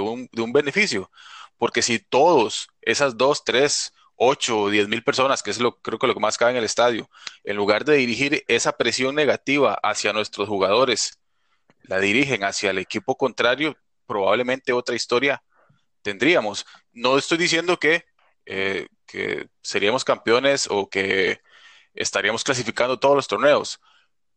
un, 0.00 0.28
beneficio. 0.52 1.10
Porque 1.58 1.82
si 1.82 1.98
todos, 1.98 2.68
esas 2.82 3.16
dos, 3.16 3.44
tres, 3.44 3.92
ocho 4.16 4.60
o 4.62 4.70
diez 4.70 4.88
mil 4.88 5.02
personas, 5.04 5.42
que 5.42 5.50
es 5.50 5.60
lo 5.60 5.80
creo 5.80 5.98
que 5.98 6.06
lo 6.06 6.14
que 6.14 6.20
más 6.20 6.38
cabe 6.38 6.52
en 6.52 6.58
el 6.58 6.64
estadio, 6.64 7.08
en 7.44 7.56
lugar 7.56 7.84
de 7.84 7.96
dirigir 7.96 8.44
esa 8.48 8.76
presión 8.76 9.14
negativa 9.14 9.78
hacia 9.82 10.12
nuestros 10.12 10.48
jugadores, 10.48 11.18
la 11.82 12.00
dirigen 12.00 12.44
hacia 12.44 12.70
el 12.70 12.78
equipo 12.78 13.16
contrario, 13.16 13.76
probablemente 14.06 14.72
otra 14.72 14.94
historia 14.96 15.42
tendríamos. 16.02 16.66
No 16.92 17.18
estoy 17.18 17.38
diciendo 17.38 17.78
que, 17.78 18.04
eh, 18.46 18.88
que 19.06 19.48
seríamos 19.62 20.04
campeones 20.04 20.68
o 20.70 20.88
que 20.88 21.40
estaríamos 21.94 22.44
clasificando 22.44 22.98
todos 22.98 23.16
los 23.16 23.28
torneos, 23.28 23.80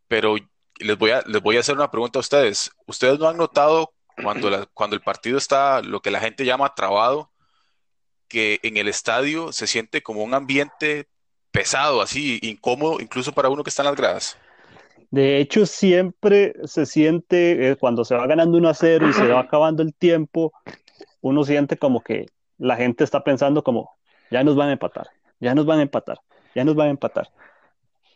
pero 0.08 0.36
les 0.80 0.98
voy 0.98 1.12
a, 1.12 1.22
les 1.28 1.42
voy 1.42 1.58
a 1.58 1.60
hacer 1.62 1.76
una 1.76 1.92
pregunta 1.92 2.20
a 2.20 2.22
ustedes. 2.22 2.72
¿Ustedes 2.86 3.20
no 3.20 3.28
han 3.28 3.38
notado 3.38 3.94
cuando, 4.22 4.68
cuando 4.74 4.96
el 4.96 5.02
partido 5.02 5.38
está 5.38 5.82
lo 5.82 6.02
que 6.02 6.12
la 6.12 6.20
gente 6.20 6.46
llama 6.46 6.74
trabado, 6.76 7.32
que 8.28 8.60
en 8.64 8.78
el 8.78 8.88
estadio 8.88 9.52
se 9.52 9.68
siente 9.68 10.02
como 10.02 10.24
un 10.24 10.34
ambiente 10.34 11.08
pesado, 11.52 12.02
así, 12.02 12.40
incómodo, 12.42 13.00
incluso 13.00 13.32
para 13.32 13.50
uno 13.50 13.64
que 13.64 13.70
está 13.70 13.82
en 13.82 13.88
las 13.88 13.96
gradas? 13.96 14.38
De 15.10 15.40
hecho, 15.40 15.66
siempre 15.66 16.54
se 16.66 16.86
siente, 16.86 17.70
eh, 17.70 17.76
cuando 17.78 18.04
se 18.04 18.16
va 18.16 18.28
ganando 18.28 18.58
1 18.58 18.70
a 18.70 18.74
0 18.74 19.10
y 19.10 19.14
se 19.14 19.28
va 19.28 19.40
acabando 19.40 19.82
el 19.82 19.94
tiempo, 19.94 20.52
uno 21.22 21.44
siente 21.46 21.78
como 21.78 22.02
que 22.02 22.26
la 22.58 22.76
gente 22.76 23.04
está 23.04 23.24
pensando 23.24 23.64
como, 23.64 23.98
ya 24.30 24.44
nos 24.44 24.56
van 24.56 24.70
a 24.70 24.74
empatar, 24.74 25.08
ya 25.40 25.56
nos 25.56 25.66
van 25.66 25.80
a 25.80 25.84
empatar, 25.84 26.20
ya 26.54 26.66
nos 26.66 26.76
van 26.76 26.88
a 26.88 26.92
empatar. 26.92 27.30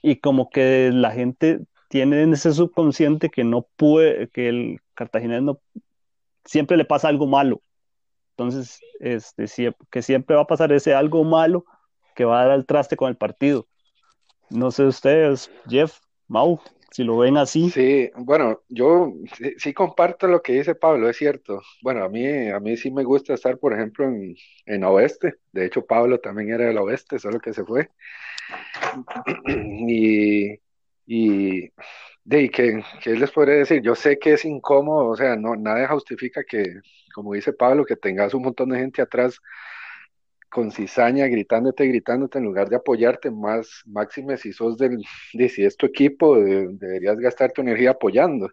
Y 0.01 0.17
como 0.17 0.49
que 0.49 0.89
la 0.93 1.11
gente 1.11 1.59
tiene 1.87 2.23
en 2.23 2.33
ese 2.33 2.51
subconsciente 2.51 3.29
que 3.29 3.43
no 3.43 3.67
puede, 3.75 4.29
que 4.29 4.49
el 4.49 4.81
cartaginés 4.93 5.41
no, 5.43 5.59
siempre 6.45 6.77
le 6.77 6.85
pasa 6.85 7.07
algo 7.07 7.27
malo. 7.27 7.61
Entonces, 8.31 8.79
este, 8.99 9.45
que 9.89 10.01
siempre 10.01 10.35
va 10.35 10.43
a 10.43 10.47
pasar 10.47 10.71
ese 10.71 10.93
algo 10.93 11.23
malo 11.23 11.65
que 12.15 12.25
va 12.25 12.41
a 12.41 12.43
dar 12.45 12.51
al 12.51 12.65
traste 12.65 12.95
con 12.95 13.09
el 13.09 13.17
partido. 13.17 13.67
No 14.49 14.71
sé 14.71 14.83
ustedes, 14.83 15.49
Jeff, 15.67 15.99
Mau, 16.27 16.59
si 16.91 17.03
lo 17.03 17.17
ven 17.17 17.37
así. 17.37 17.69
Sí, 17.69 18.11
bueno, 18.15 18.61
yo 18.67 19.13
sí, 19.57 19.73
comparto 19.73 20.27
lo 20.27 20.41
que 20.41 20.53
dice 20.53 20.75
Pablo, 20.75 21.09
es 21.09 21.17
cierto. 21.17 21.61
Bueno, 21.81 22.03
a 22.03 22.09
mí, 22.09 22.49
a 22.49 22.59
mí 22.59 22.75
sí 22.75 22.91
me 22.91 23.03
gusta 23.03 23.33
estar, 23.33 23.57
por 23.57 23.73
ejemplo, 23.73 24.05
en, 24.05 24.35
en 24.65 24.83
oeste. 24.83 25.35
De 25.53 25.65
hecho, 25.65 25.85
Pablo 25.85 26.19
también 26.19 26.49
era 26.49 26.65
del 26.65 26.77
oeste, 26.79 27.17
solo 27.17 27.39
que 27.39 27.53
se 27.53 27.63
fue. 27.63 27.89
Y, 29.87 30.59
y 31.05 31.69
de 32.23 32.49
que, 32.49 32.83
que 33.03 33.11
les 33.15 33.31
podría 33.31 33.55
decir, 33.55 33.81
yo 33.81 33.95
sé 33.95 34.19
que 34.19 34.33
es 34.33 34.45
incómodo, 34.45 35.07
o 35.07 35.15
sea, 35.15 35.35
no, 35.35 35.55
nada 35.55 35.87
justifica 35.89 36.43
que, 36.43 36.81
como 37.13 37.33
dice 37.33 37.53
Pablo, 37.53 37.85
que 37.85 37.95
tengas 37.95 38.33
un 38.33 38.43
montón 38.43 38.69
de 38.69 38.79
gente 38.79 39.01
atrás 39.01 39.39
con 40.49 40.71
cizaña, 40.71 41.27
gritándote, 41.27 41.87
gritándote, 41.87 42.37
en 42.37 42.45
lugar 42.45 42.69
de 42.69 42.75
apoyarte, 42.75 43.31
más 43.31 43.81
máxime 43.85 44.37
si 44.37 44.51
sos 44.53 44.77
del, 44.77 44.97
de, 45.33 45.49
si 45.49 45.63
es 45.63 45.77
tu 45.77 45.85
equipo, 45.85 46.35
deberías 46.37 47.17
gastar 47.17 47.51
tu 47.53 47.61
energía 47.61 47.91
apoyando, 47.91 48.49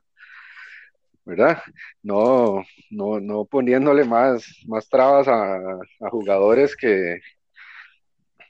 ¿verdad? 1.24 1.58
No, 2.02 2.62
no, 2.90 3.20
no 3.20 3.44
poniéndole 3.44 4.04
más, 4.04 4.46
más 4.66 4.88
trabas 4.88 5.28
a, 5.28 5.56
a 5.56 6.10
jugadores 6.10 6.74
que, 6.76 7.18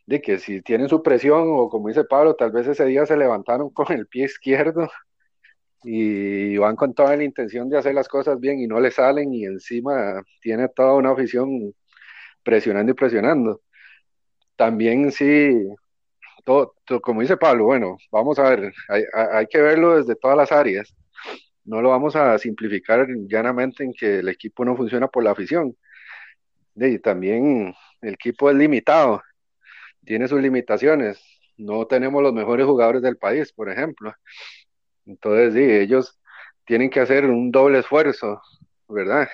de 0.07 0.21
que 0.21 0.39
si 0.39 0.63
tienen 0.63 0.89
su 0.89 1.03
presión, 1.03 1.45
o 1.49 1.69
como 1.69 1.89
dice 1.89 2.05
Pablo, 2.05 2.35
tal 2.35 2.51
vez 2.53 2.67
ese 2.67 2.85
día 2.87 3.07
se 3.07 3.17
levantaron 3.17 3.71
con 3.71 3.93
el 3.93 4.07
pie 4.07 4.25
izquierdo 4.27 4.89
y 5.85 6.57
van 6.59 6.77
con 6.77 6.95
toda 6.95 7.17
la 7.17 7.25
intención 7.25 7.69
de 7.69 7.79
hacer 7.79 7.95
las 7.95 8.09
cosas 8.09 8.41
bien 8.41 8.61
y 8.61 8.67
no 8.67 8.81
le 8.81 8.91
salen 8.91 9.33
y 9.33 9.45
encima 9.45 10.23
tiene 10.41 10.69
toda 10.69 10.95
una 10.95 11.11
afición 11.11 11.75
presionando 12.43 12.93
y 12.93 12.95
presionando. 12.95 13.63
También 14.57 15.13
sí, 15.13 15.53
todo, 16.45 16.75
como 17.03 17.21
dice 17.23 17.37
Pablo, 17.37 17.65
bueno, 17.67 17.99
vamos 18.11 18.39
a 18.39 18.51
ver, 18.51 18.73
hay, 18.89 19.05
hay, 19.15 19.47
que 19.47 19.61
verlo 19.61 19.97
desde 19.97 20.17
todas 20.17 20.37
las 20.37 20.53
áreas. 20.53 20.95
No 21.65 21.83
lo 21.83 21.91
vamos 21.91 22.17
a 22.17 22.39
simplificar 22.39 23.07
llanamente 23.29 23.85
en 23.85 23.93
que 23.93 24.21
el 24.21 24.29
equipo 24.29 24.65
no 24.65 24.77
funciona 24.77 25.09
por 25.09 25.23
la 25.25 25.33
afición. 25.33 25.77
Y 26.75 26.99
también 27.01 27.75
el 28.01 28.15
equipo 28.15 28.51
es 28.51 28.57
limitado, 28.57 29.23
tiene 30.05 30.29
sus 30.29 30.41
limitaciones. 30.41 31.23
No 31.57 31.87
tenemos 31.87 32.23
los 32.23 32.33
mejores 32.33 32.67
jugadores 32.67 33.03
del 33.03 33.17
país, 33.17 33.53
por 33.53 33.71
ejemplo. 33.71 34.15
Entonces, 35.09 35.55
sí, 35.55 35.63
ellos 35.63 36.21
tienen 36.65 36.91
que 36.91 37.01
hacer 37.01 37.25
un 37.27 37.51
doble 37.51 37.81
esfuerzo, 37.81 38.43
¿verdad? 38.89 39.29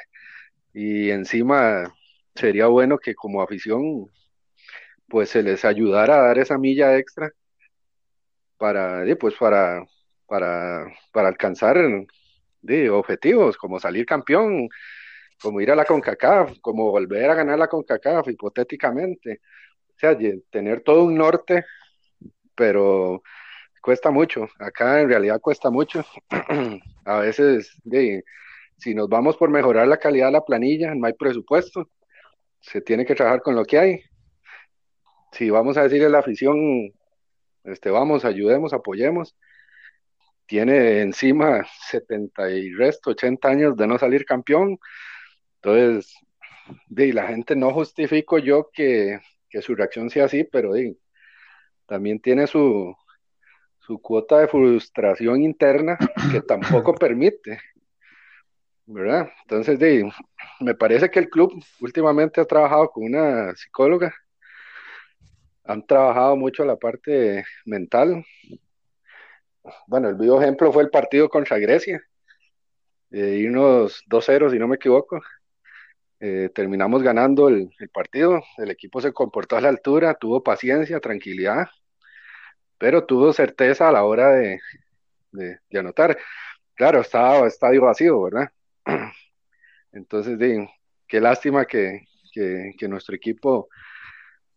Y 0.72 1.10
encima 1.10 1.92
sería 2.34 2.66
bueno 2.68 2.98
que 2.98 3.14
como 3.14 3.42
afición 3.42 4.06
pues 5.08 5.30
se 5.30 5.42
les 5.42 5.64
ayudara 5.64 6.16
a 6.16 6.22
dar 6.28 6.38
esa 6.38 6.58
milla 6.58 6.96
extra 6.98 7.30
para 8.56 9.04
pues 9.18 9.34
para 9.36 9.84
para, 10.26 10.86
para 11.12 11.28
alcanzar 11.28 11.76
objetivos 12.92 13.56
como 13.56 13.78
salir 13.80 14.06
campeón 14.06 14.68
como 15.40 15.60
ir 15.60 15.70
a 15.70 15.76
la 15.76 15.84
CONCACAF 15.84 16.58
como 16.60 16.90
volver 16.90 17.30
a 17.30 17.34
ganar 17.34 17.58
la 17.58 17.68
CONCACAF 17.68 18.28
hipotéticamente 18.28 19.40
o 19.90 19.98
sea 19.98 20.16
tener 20.50 20.82
todo 20.82 21.04
un 21.04 21.16
norte 21.16 21.64
pero 22.54 23.22
cuesta 23.84 24.10
mucho 24.10 24.48
acá 24.58 25.00
en 25.02 25.08
realidad 25.08 25.40
cuesta 25.40 25.70
mucho 25.70 26.04
a 27.04 27.18
veces 27.18 27.76
si 28.78 28.94
nos 28.94 29.08
vamos 29.08 29.36
por 29.36 29.50
mejorar 29.50 29.86
la 29.86 29.98
calidad 29.98 30.26
de 30.26 30.32
la 30.32 30.44
planilla 30.44 30.94
no 30.94 31.06
hay 31.06 31.12
presupuesto 31.12 31.88
se 32.64 32.80
tiene 32.80 33.04
que 33.04 33.14
trabajar 33.14 33.42
con 33.42 33.54
lo 33.54 33.64
que 33.64 33.78
hay. 33.78 34.02
Si 35.32 35.50
vamos 35.50 35.76
a 35.76 35.82
decirle 35.82 36.06
a 36.06 36.10
la 36.10 36.20
afición, 36.20 36.92
este, 37.64 37.90
vamos, 37.90 38.24
ayudemos, 38.24 38.72
apoyemos, 38.72 39.36
tiene 40.46 41.02
encima 41.02 41.66
70 41.88 42.50
y 42.50 42.72
resto, 42.72 43.10
80 43.10 43.48
años 43.48 43.76
de 43.76 43.86
no 43.86 43.98
salir 43.98 44.24
campeón, 44.24 44.78
entonces, 45.56 46.14
de, 46.88 47.12
la 47.12 47.28
gente 47.28 47.56
no 47.56 47.72
justifico 47.72 48.38
yo 48.38 48.70
que, 48.72 49.20
que 49.50 49.62
su 49.62 49.74
reacción 49.74 50.10
sea 50.10 50.26
así, 50.26 50.44
pero 50.44 50.72
de, 50.72 50.96
también 51.86 52.20
tiene 52.20 52.46
su, 52.46 52.94
su 53.86 54.00
cuota 54.00 54.38
de 54.38 54.48
frustración 54.48 55.42
interna 55.42 55.98
que 56.32 56.40
tampoco 56.40 56.94
permite 57.00 57.58
¿verdad? 58.86 59.30
Entonces, 59.42 59.78
de, 59.78 60.10
me 60.60 60.74
parece 60.74 61.10
que 61.10 61.18
el 61.18 61.30
club 61.30 61.52
últimamente 61.80 62.40
ha 62.40 62.44
trabajado 62.44 62.90
con 62.90 63.04
una 63.04 63.54
psicóloga, 63.54 64.14
han 65.64 65.86
trabajado 65.86 66.36
mucho 66.36 66.64
la 66.64 66.76
parte 66.76 67.44
mental. 67.64 68.24
Bueno, 69.86 70.08
el 70.08 70.16
vivo 70.16 70.40
ejemplo 70.40 70.72
fue 70.72 70.82
el 70.82 70.90
partido 70.90 71.28
contra 71.28 71.58
Grecia, 71.58 72.02
eh, 73.10 73.36
irnos 73.38 74.04
2-0, 74.08 74.50
si 74.50 74.58
no 74.58 74.68
me 74.68 74.76
equivoco. 74.76 75.20
Eh, 76.20 76.50
terminamos 76.54 77.02
ganando 77.02 77.48
el, 77.48 77.70
partido, 77.92 78.42
el 78.58 78.70
equipo 78.70 79.00
se 79.00 79.12
comportó 79.12 79.56
a 79.56 79.60
la 79.60 79.68
altura, 79.68 80.14
tuvo 80.14 80.42
paciencia, 80.42 81.00
tranquilidad, 81.00 81.66
pero 82.84 83.06
tuvo 83.06 83.32
certeza 83.32 83.88
a 83.88 83.92
la 83.92 84.04
hora 84.04 84.28
de, 84.32 84.60
de, 85.32 85.58
de 85.70 85.78
anotar. 85.78 86.18
Claro, 86.74 87.00
estaba 87.00 87.46
estadio 87.46 87.80
vacío, 87.80 88.20
¿verdad? 88.20 88.50
Entonces, 89.92 90.38
qué 91.08 91.18
lástima 91.18 91.64
que, 91.64 92.02
nuestro 92.86 93.16
equipo 93.16 93.70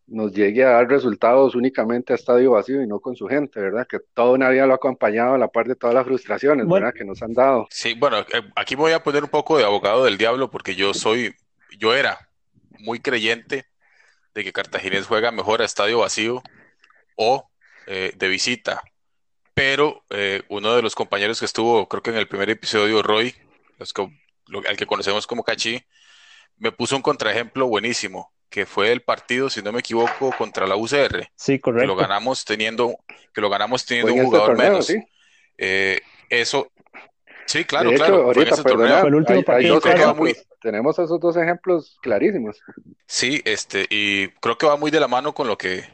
nos 0.07 0.33
llegue 0.33 0.65
a 0.65 0.71
dar 0.71 0.89
resultados 0.89 1.55
únicamente 1.55 2.11
a 2.11 2.17
estadio 2.17 2.51
vacío 2.51 2.81
y 2.81 2.87
no 2.87 2.99
con 2.99 3.15
su 3.15 3.27
gente, 3.27 3.61
¿verdad? 3.61 3.87
Que 3.89 3.99
toda 4.13 4.31
una 4.31 4.49
vida 4.49 4.65
lo 4.65 4.73
ha 4.73 4.75
acompañado 4.75 5.35
a 5.35 5.37
la 5.37 5.47
par 5.47 5.65
de 5.65 5.77
todas 5.77 5.95
las 5.95 6.05
frustraciones, 6.05 6.67
¿verdad? 6.67 6.93
Que 6.93 7.05
nos 7.05 7.23
han 7.23 7.31
dado. 7.31 7.67
Sí, 7.69 7.93
bueno, 7.97 8.19
eh, 8.19 8.41
aquí 8.57 8.75
voy 8.75 8.91
a 8.91 9.01
poner 9.01 9.23
un 9.23 9.29
poco 9.29 9.57
de 9.57 9.63
abogado 9.63 10.03
del 10.03 10.17
diablo 10.17 10.51
porque 10.51 10.75
yo 10.75 10.93
soy, 10.93 11.33
yo 11.79 11.95
era 11.95 12.27
muy 12.79 12.99
creyente 12.99 13.67
de 14.33 14.43
que 14.43 14.51
Cartaginés 14.51 15.07
juega 15.07 15.31
mejor 15.31 15.61
a 15.61 15.65
estadio 15.65 15.99
vacío 15.99 16.43
o 17.15 17.49
eh, 17.87 18.11
de 18.15 18.27
visita. 18.27 18.83
Pero 19.53 20.03
eh, 20.09 20.43
uno 20.49 20.75
de 20.75 20.81
los 20.81 20.93
compañeros 20.93 21.39
que 21.39 21.45
estuvo, 21.45 21.87
creo 21.87 22.03
que 22.03 22.11
en 22.11 22.17
el 22.17 22.27
primer 22.27 22.49
episodio, 22.49 23.01
Roy, 23.01 23.33
los 23.79 23.93
que, 23.93 24.07
al 24.67 24.77
que 24.77 24.85
conocemos 24.85 25.25
como 25.25 25.43
Cachi, 25.43 25.83
me 26.57 26.71
puso 26.71 26.95
un 26.95 27.01
contraejemplo 27.01 27.65
buenísimo, 27.67 28.31
que 28.49 28.65
fue 28.65 28.91
el 28.91 29.01
partido, 29.01 29.49
si 29.49 29.61
no 29.61 29.71
me 29.71 29.79
equivoco, 29.79 30.31
contra 30.37 30.67
la 30.67 30.75
UCR. 30.75 31.29
Sí, 31.35 31.59
correcto. 31.59 31.81
Que 31.81 31.87
lo 31.87 31.95
ganamos 31.95 32.45
teniendo, 32.45 32.97
que 33.33 33.41
lo 33.41 33.49
ganamos 33.49 33.85
teniendo 33.85 34.13
un 34.13 34.25
jugador 34.25 34.57
menos. 34.57 34.93
Eh, 35.57 36.01
eso, 36.29 36.71
sí, 37.45 37.63
claro, 37.65 37.91
claro. 37.93 38.31
tenemos 40.61 40.99
esos 40.99 41.19
dos 41.19 41.37
ejemplos 41.37 41.97
clarísimos. 42.01 42.59
Sí, 43.07 43.41
este, 43.45 43.87
y 43.89 44.27
creo 44.39 44.57
que 44.57 44.67
va 44.67 44.75
muy 44.75 44.91
de 44.91 44.99
la 44.99 45.07
mano 45.07 45.33
con 45.33 45.47
lo 45.47 45.57
que 45.57 45.85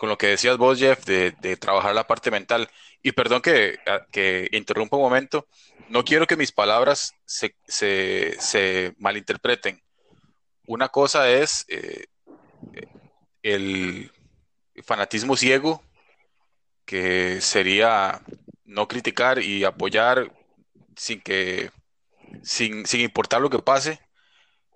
con 0.00 0.08
lo 0.08 0.16
que 0.16 0.28
decías 0.28 0.56
vos, 0.56 0.78
Jeff, 0.78 1.04
de, 1.04 1.56
trabajar 1.58 1.94
la 1.94 2.06
parte 2.06 2.30
mental. 2.30 2.70
Y 3.02 3.12
perdón 3.12 3.42
que, 3.42 3.78
que 4.10 4.48
interrumpa 4.52 4.96
un 4.96 5.02
momento, 5.02 5.46
no 5.90 6.06
quiero 6.06 6.26
que 6.26 6.38
mis 6.38 6.52
palabras 6.52 7.12
se, 7.26 8.94
malinterpreten. 8.96 9.82
Una 10.66 10.88
cosa 10.88 11.28
es 11.28 11.66
eh, 11.68 12.06
el 13.42 14.10
fanatismo 14.82 15.36
ciego, 15.36 15.82
que 16.86 17.42
sería 17.42 18.22
no 18.64 18.88
criticar 18.88 19.42
y 19.42 19.64
apoyar 19.64 20.32
sin 20.96 21.20
que 21.20 21.70
sin, 22.42 22.86
importar 22.94 23.42
lo 23.42 23.50
que 23.50 23.58
pase. 23.58 24.00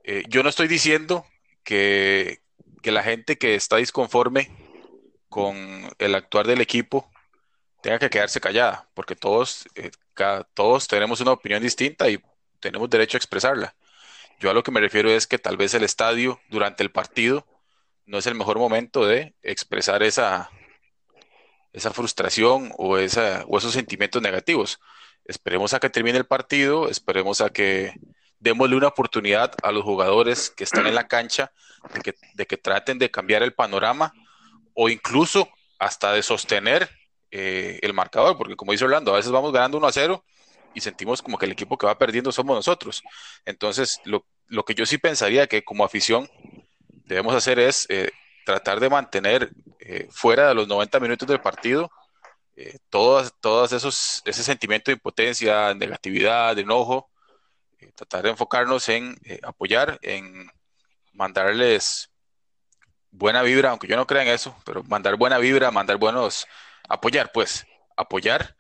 Eh, 0.02 0.25
yo 0.28 0.43
no 0.43 0.50
estoy 0.50 0.69
diciendo 0.69 1.25
que, 1.62 2.43
la 2.83 3.02
gente 3.02 3.38
que 3.38 3.54
está 3.54 3.76
disconforme 3.76 4.50
con 5.35 5.91
el 5.99 6.14
actuar 6.14 6.47
del 6.47 6.61
equipo 6.61 7.11
tenga 7.83 7.99
que 7.99 8.09
quedarse 8.09 8.41
callada, 8.41 8.88
porque 8.95 9.17
todos, 9.17 9.67
eh, 9.75 9.91
todos 10.55 10.87
tenemos 10.87 11.21
una 11.21 11.33
opinión 11.33 11.61
distinta 11.61 12.09
y 12.09 12.23
tenemos 12.61 12.88
derecho 12.88 13.17
a 13.17 13.19
expresarla. 13.19 13.75
Yo 14.38 14.49
a 14.49 14.55
lo 14.55 14.62
que 14.62 14.71
me 14.71 14.81
refiero 14.81 15.11
es 15.11 15.26
que 15.26 15.41
tal 15.41 15.57
vez 15.57 15.75
el 15.75 15.83
estadio 15.83 16.41
durante 16.50 16.85
el 16.85 16.93
partido 16.93 17.45
no 18.07 18.19
es 18.19 18.29
el 18.29 18.37
mejor 18.37 18.61
momento 18.61 19.07
de 19.07 19.35
expresar 19.43 20.05
esa, 20.05 20.53
esa 21.73 21.93
frustración 21.93 22.73
o, 22.79 22.97
esa, 22.99 23.43
o 23.49 23.59
esos 23.59 23.73
sentimientos 23.73 24.23
negativos. 24.23 24.79
Esperemos 25.25 25.75
a 25.75 25.81
que 25.81 25.91
termine 25.91 26.17
el 26.17 26.26
partido, 26.26 26.88
esperemos 26.88 27.41
a 27.41 27.50
que 27.50 27.93
démosle 28.38 28.76
una 28.76 28.87
oportunidad 28.87 29.53
a 29.64 29.73
los 29.73 29.83
jugadores 29.83 30.50
que 30.50 30.62
están 30.62 30.87
en 30.87 30.95
la 30.95 31.09
cancha 31.09 31.50
de 32.35 32.47
que, 32.47 32.57
traten 32.57 33.00
de 33.00 33.11
cambiar 33.11 33.43
el 33.43 33.53
panorama 33.53 34.12
o 34.75 34.88
incluso 34.88 35.49
hasta 35.78 36.12
de 36.12 36.23
sostener 36.23 36.88
eh, 37.31 37.78
el 37.83 37.93
marcador, 37.95 38.37
porque 38.37 38.57
como 38.57 38.73
dice 38.73 38.85
Orlando, 38.85 39.12
a 39.12 39.16
veces 39.16 39.33
vamos 39.33 39.52
ganando 39.52 39.78
1 39.78 39.87
a 39.87 39.93
0 39.93 40.25
y 40.75 40.81
sentimos 40.81 41.23
como 41.23 41.38
que 41.38 41.47
el 41.47 41.52
equipo 41.52 41.78
que 41.78 41.87
va 41.87 41.99
perdiendo 41.99 42.33
somos 42.33 42.57
nosotros. 42.57 43.02
Entonces, 43.45 44.00
lo, 44.04 44.25
que 44.64 44.75
yo 44.75 44.85
sí 44.85 44.99
pensaría 44.99 45.47
que 45.47 45.64
como 45.64 45.85
afición 45.85 46.28
debemos 47.07 47.35
hacer 47.35 47.59
es 47.59 47.87
eh, 47.88 48.11
tratar 48.45 48.81
de 48.81 48.90
mantener 48.90 49.50
eh, 49.78 50.09
fuera 50.11 50.49
de 50.49 50.54
los 50.54 50.69
90 50.69 51.00
minutos 51.00 51.28
del 51.28 51.40
partido 51.40 51.90
eh, 52.57 52.78
todos, 52.88 53.35
todos 53.40 53.73
esos, 53.73 54.23
ese 54.25 54.43
sentimiento 54.45 54.90
de 54.90 54.95
impotencia, 54.95 55.75
negatividad, 55.75 56.54
de 56.54 56.62
enojo, 56.62 57.11
tratar 57.97 58.23
de 58.23 58.31
enfocarnos 58.31 58.88
en 58.88 59.16
apoyar, 59.43 59.99
en 60.02 60.49
mandarles 61.12 62.11
buena 63.14 63.42
vibra, 63.42 63.71
aunque 63.71 63.87
yo 63.87 63.97
no 63.97 64.06
crea 64.06 64.23
en 64.23 64.28
eso, 64.28 64.56
pero 64.64 64.83
mandar 64.85 65.16
buena 65.16 65.38
vibra, 65.38 65.71
mandar 65.71 65.97
buenos, 65.97 66.47
apoyar, 66.88 67.30
pues, 67.33 67.66
apoyar. 67.97 68.56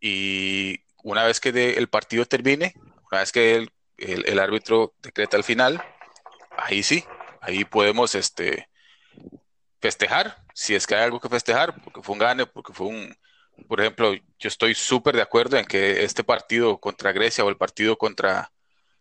Y 0.00 0.80
una 1.02 1.24
vez 1.24 1.40
que 1.40 1.74
el 1.76 1.88
partido 1.88 2.26
termine, 2.26 2.74
una 3.10 3.20
vez 3.20 3.32
que 3.32 3.66
el, 3.96 4.38
árbitro 4.38 4.94
decreta 5.02 5.36
el 5.36 5.44
final, 5.44 5.82
ahí 6.56 6.82
sí, 6.82 7.04
ahí 7.40 7.64
podemos 7.64 8.14
este, 8.14 8.68
festejar, 9.80 10.44
si 10.54 10.74
es 10.74 10.86
que 10.86 10.94
hay 10.96 11.04
algo 11.04 11.20
que 11.20 11.28
festejar, 11.28 11.74
porque 11.82 12.02
fue 12.02 12.14
un 12.14 12.18
gane, 12.18 12.46
porque 12.46 12.72
fue 12.72 12.88
un, 12.88 13.16
por 13.68 13.80
ejemplo, 13.80 14.14
yo 14.14 14.48
estoy 14.48 14.74
súper 14.74 15.16
de 15.16 15.22
acuerdo 15.22 15.56
en 15.56 15.64
que 15.64 16.04
este 16.04 16.24
partido 16.24 16.78
contra 16.78 17.12
Grecia 17.12 17.44
o 17.44 17.48
el 17.48 17.56
partido 17.56 17.96
contra 17.96 18.52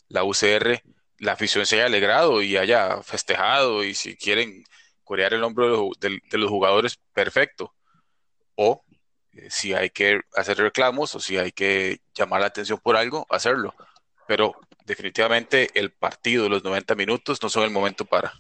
la 0.08 0.24
UCR, 0.24 0.82
la 1.20 1.34
afición 1.34 1.66
se 1.66 1.76
haya 1.76 1.86
alegrado 1.88 2.42
y 2.42 2.58
haya 2.58 3.02
festejado 3.04 3.84
y 3.84 3.94
si 3.96 4.16
quieren 4.16 4.64
corear 5.14 5.36
el 5.36 5.44
hombro 5.44 5.92
de, 6.00 6.40
los 6.40 6.50
jugadores, 6.50 7.00
perfecto. 7.14 7.72
O 8.56 8.84
eh, 9.34 9.48
si 9.52 9.76
hay 9.76 9.92
que 9.92 10.22
hacer 10.36 10.58
reclamos 10.58 11.14
o 11.14 11.20
si 11.20 11.38
hay 11.38 11.52
que 11.52 12.00
llamar 12.16 12.42
la 12.42 12.48
atención 12.48 12.80
por 12.82 12.96
algo, 12.96 13.28
hacerlo. 13.30 13.76
Pero 14.28 14.56
definitivamente 14.88 15.70
el 15.76 15.92
partido, 15.92 16.50
los 16.50 16.64
90 16.64 16.96
minutos, 16.96 17.44
no 17.44 17.50
son 17.50 17.64
el 17.64 17.70
momento 17.70 18.06
para. 18.06 18.34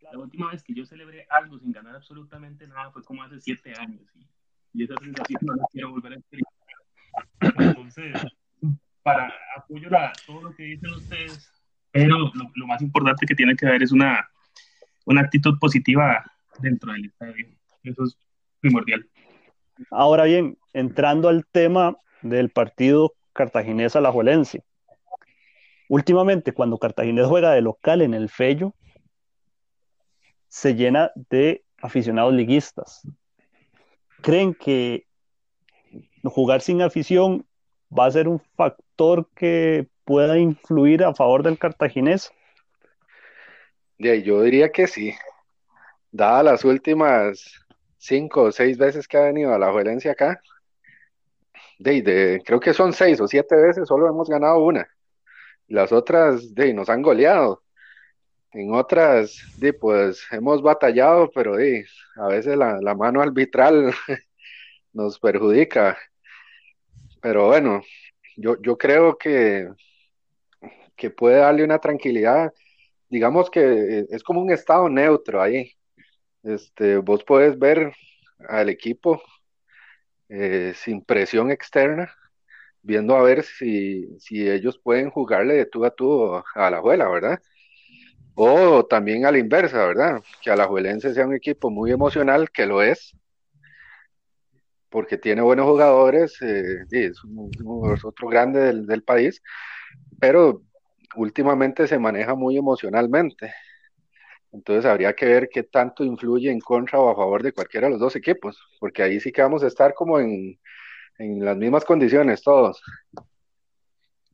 La 0.00 0.18
última 0.18 0.50
vez 0.50 0.62
que 0.62 0.72
yo 0.72 0.86
celebré 0.86 1.26
algo 1.28 1.58
sin 1.58 1.72
ganar 1.72 1.94
absolutamente 1.94 2.66
nada 2.66 2.90
fue 2.90 3.04
como 3.04 3.22
hace 3.22 3.38
siete 3.38 3.74
años. 3.78 4.00
Y 4.14 4.26
y 4.72 4.84
esa 4.84 4.94
sensación 4.96 5.40
no 5.42 5.54
la 5.56 5.64
quiero 5.70 5.90
volver 5.90 6.14
a 6.14 6.16
experimentar. 6.16 7.68
Entonces, 7.68 8.26
para 9.02 9.30
apoyo 9.58 9.94
a 9.94 10.10
todo 10.26 10.42
lo 10.42 10.54
que 10.54 10.62
dicen 10.62 10.90
ustedes, 10.90 11.52
pero 11.92 12.32
lo, 12.34 12.66
más 12.66 12.80
importante 12.80 13.26
que 13.26 13.34
tiene 13.34 13.54
que 13.54 13.66
haber 13.66 13.82
es 13.82 13.92
una, 13.92 14.26
una 15.04 15.22
actitud 15.22 15.58
positiva 15.58 16.24
dentro 16.58 16.92
del 16.92 17.06
estadio. 17.06 17.46
Eso 17.82 18.04
es 18.04 18.16
primordial. 18.60 19.08
Ahora 19.90 20.24
bien, 20.24 20.56
entrando 20.72 21.28
al 21.28 21.46
tema 21.46 21.96
del 22.22 22.50
partido 22.50 23.14
cartaginés 23.32 23.96
alajuelense. 23.96 24.62
Últimamente, 25.88 26.52
cuando 26.52 26.78
Cartaginés 26.78 27.26
juega 27.26 27.52
de 27.52 27.60
local 27.60 28.00
en 28.00 28.14
el 28.14 28.30
Fello, 28.30 28.74
se 30.48 30.74
llena 30.74 31.10
de 31.14 31.62
aficionados 31.82 32.32
liguistas 32.32 33.06
creen 34.24 34.54
que 34.54 35.06
jugar 36.24 36.62
sin 36.62 36.80
afición 36.80 37.46
va 37.96 38.06
a 38.06 38.10
ser 38.10 38.26
un 38.26 38.40
factor 38.56 39.28
que 39.36 39.86
pueda 40.04 40.38
influir 40.38 41.04
a 41.04 41.14
favor 41.14 41.42
del 41.42 41.58
cartaginés? 41.58 42.32
Yo 43.98 44.42
diría 44.42 44.70
que 44.70 44.86
sí. 44.86 45.14
Dadas 46.10 46.44
las 46.44 46.64
últimas 46.64 47.60
cinco 47.98 48.42
o 48.44 48.52
seis 48.52 48.78
veces 48.78 49.08
que 49.08 49.16
ha 49.16 49.22
venido 49.22 49.54
a 49.54 49.58
la 49.58 49.70
violencia 49.70 50.12
acá, 50.12 50.40
de, 51.78 52.42
creo 52.44 52.60
que 52.60 52.74
son 52.74 52.92
seis 52.92 53.20
o 53.20 53.28
siete 53.28 53.56
veces, 53.56 53.88
solo 53.88 54.08
hemos 54.08 54.28
ganado 54.28 54.58
una. 54.58 54.88
Las 55.68 55.92
otras 55.92 56.54
de, 56.54 56.74
nos 56.74 56.88
han 56.88 57.02
goleado. 57.02 57.62
En 58.52 58.72
otras, 58.72 59.36
de, 59.58 59.72
pues 59.72 60.24
hemos 60.30 60.62
batallado, 60.62 61.30
pero 61.34 61.56
de, 61.56 61.86
a 62.16 62.28
veces 62.28 62.56
la, 62.56 62.80
la 62.80 62.94
mano 62.94 63.20
arbitral 63.20 63.92
nos 64.92 65.18
perjudica. 65.18 65.98
Pero 67.20 67.46
bueno, 67.48 67.82
yo, 68.36 68.60
yo 68.62 68.76
creo 68.78 69.16
que, 69.18 69.68
que 70.96 71.10
puede 71.10 71.38
darle 71.38 71.64
una 71.64 71.78
tranquilidad. 71.78 72.52
Digamos 73.14 73.48
que 73.48 74.06
es 74.10 74.24
como 74.24 74.40
un 74.40 74.50
estado 74.50 74.88
neutro 74.88 75.40
ahí. 75.40 75.70
Este, 76.42 76.96
vos 76.96 77.22
puedes 77.22 77.56
ver 77.56 77.92
al 78.48 78.68
equipo 78.68 79.22
eh, 80.28 80.72
sin 80.74 81.00
presión 81.00 81.52
externa, 81.52 82.12
viendo 82.82 83.14
a 83.14 83.22
ver 83.22 83.44
si, 83.44 84.18
si 84.18 84.50
ellos 84.50 84.80
pueden 84.82 85.10
jugarle 85.10 85.54
de 85.54 85.66
tú 85.66 85.84
a 85.84 85.94
tú 85.94 86.34
a 86.56 86.70
la 86.70 86.78
abuela, 86.78 87.08
¿verdad? 87.08 87.40
O 88.34 88.84
también 88.84 89.26
a 89.26 89.30
la 89.30 89.38
inversa, 89.38 89.86
¿verdad? 89.86 90.20
Que 90.42 90.50
Alajuelense 90.50 91.14
sea 91.14 91.24
un 91.24 91.36
equipo 91.36 91.70
muy 91.70 91.92
emocional, 91.92 92.50
que 92.50 92.66
lo 92.66 92.82
es, 92.82 93.16
porque 94.88 95.18
tiene 95.18 95.40
buenos 95.40 95.66
jugadores, 95.66 96.36
eh, 96.42 96.84
es, 96.90 97.16
otro 98.02 98.26
grande 98.28 98.72
del, 98.72 99.04
país, 99.04 99.40
pero 100.18 100.62
últimamente 101.16 101.86
se 101.86 101.98
maneja 101.98 102.34
muy 102.34 102.56
emocionalmente. 102.56 103.52
Entonces 104.52 104.84
habría 104.84 105.14
que 105.14 105.26
ver 105.26 105.48
qué 105.52 105.64
tanto 105.64 106.04
influye 106.04 106.50
en 106.50 106.60
contra 106.60 107.00
o 107.00 107.10
a 107.10 107.16
favor 107.16 107.42
de 107.42 107.52
cualquiera 107.52 107.88
de 107.88 107.92
los 107.92 108.00
dos 108.00 108.14
equipos, 108.14 108.58
porque 108.78 109.02
ahí 109.02 109.18
sí 109.18 109.32
que 109.32 109.42
vamos 109.42 109.64
a 109.64 109.66
estar 109.66 109.94
como 109.94 110.20
en, 110.20 110.58
en 111.18 111.44
las 111.44 111.56
mismas 111.56 111.84
condiciones 111.84 112.42
todos. 112.42 112.80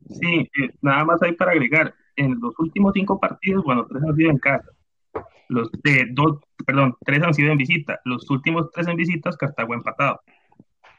Sí, 0.09 0.41
eh, 0.41 0.71
nada 0.83 1.05
más 1.05 1.23
hay 1.23 1.33
para 1.33 1.53
agregar 1.53 1.95
en 2.17 2.39
los 2.41 2.59
últimos 2.59 2.93
cinco 2.95 3.19
partidos, 3.19 3.65
bueno, 3.65 3.87
tres 3.87 4.03
han 4.03 4.17
sido 4.17 4.31
en 4.31 4.39
casa. 4.39 4.69
Los 5.49 5.71
de 5.83 6.07
dos, 6.13 6.39
perdón, 6.67 6.97
tres 7.05 7.23
han 7.23 7.35
sido 7.35 7.51
en 7.51 7.59
visita. 7.59 8.01
Los 8.05 8.29
últimos 8.31 8.71
tres 8.73 8.87
en 8.89 8.97
visitas, 8.97 9.37
Cartago 9.37 9.75
empatado. 9.75 10.21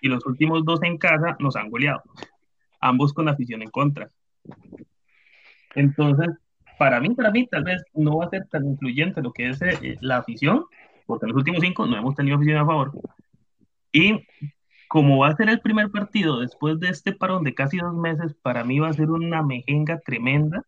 Y 0.01 0.09
los 0.09 0.25
últimos 0.25 0.65
dos 0.65 0.81
en 0.83 0.97
casa 0.97 1.37
nos 1.39 1.55
han 1.55 1.69
goleado. 1.69 2.01
Ambos 2.79 3.13
con 3.13 3.29
afición 3.29 3.61
en 3.61 3.69
contra. 3.69 4.11
Entonces, 5.75 6.29
para 6.77 6.99
mí, 6.99 7.13
para 7.13 7.31
mí, 7.31 7.47
tal 7.47 7.63
vez 7.63 7.83
no 7.93 8.17
va 8.17 8.25
a 8.25 8.29
ser 8.29 8.47
tan 8.47 8.65
influyente 8.65 9.21
lo 9.21 9.31
que 9.31 9.49
es 9.49 9.61
eh, 9.61 9.97
la 10.01 10.17
afición, 10.17 10.65
porque 11.05 11.25
en 11.25 11.29
los 11.29 11.37
últimos 11.37 11.61
cinco 11.61 11.85
no 11.85 11.97
hemos 11.97 12.15
tenido 12.15 12.37
afición 12.37 12.57
a 12.57 12.65
favor. 12.65 12.91
Y 13.91 14.25
como 14.87 15.19
va 15.19 15.29
a 15.29 15.35
ser 15.35 15.49
el 15.49 15.61
primer 15.61 15.89
partido 15.89 16.39
después 16.39 16.79
de 16.79 16.89
este 16.89 17.13
parón 17.13 17.43
de 17.43 17.53
casi 17.53 17.77
dos 17.77 17.93
meses, 17.93 18.33
para 18.41 18.63
mí 18.63 18.79
va 18.79 18.89
a 18.89 18.93
ser 18.93 19.09
una 19.09 19.41
mejenga 19.41 19.99
tremenda 19.99 20.65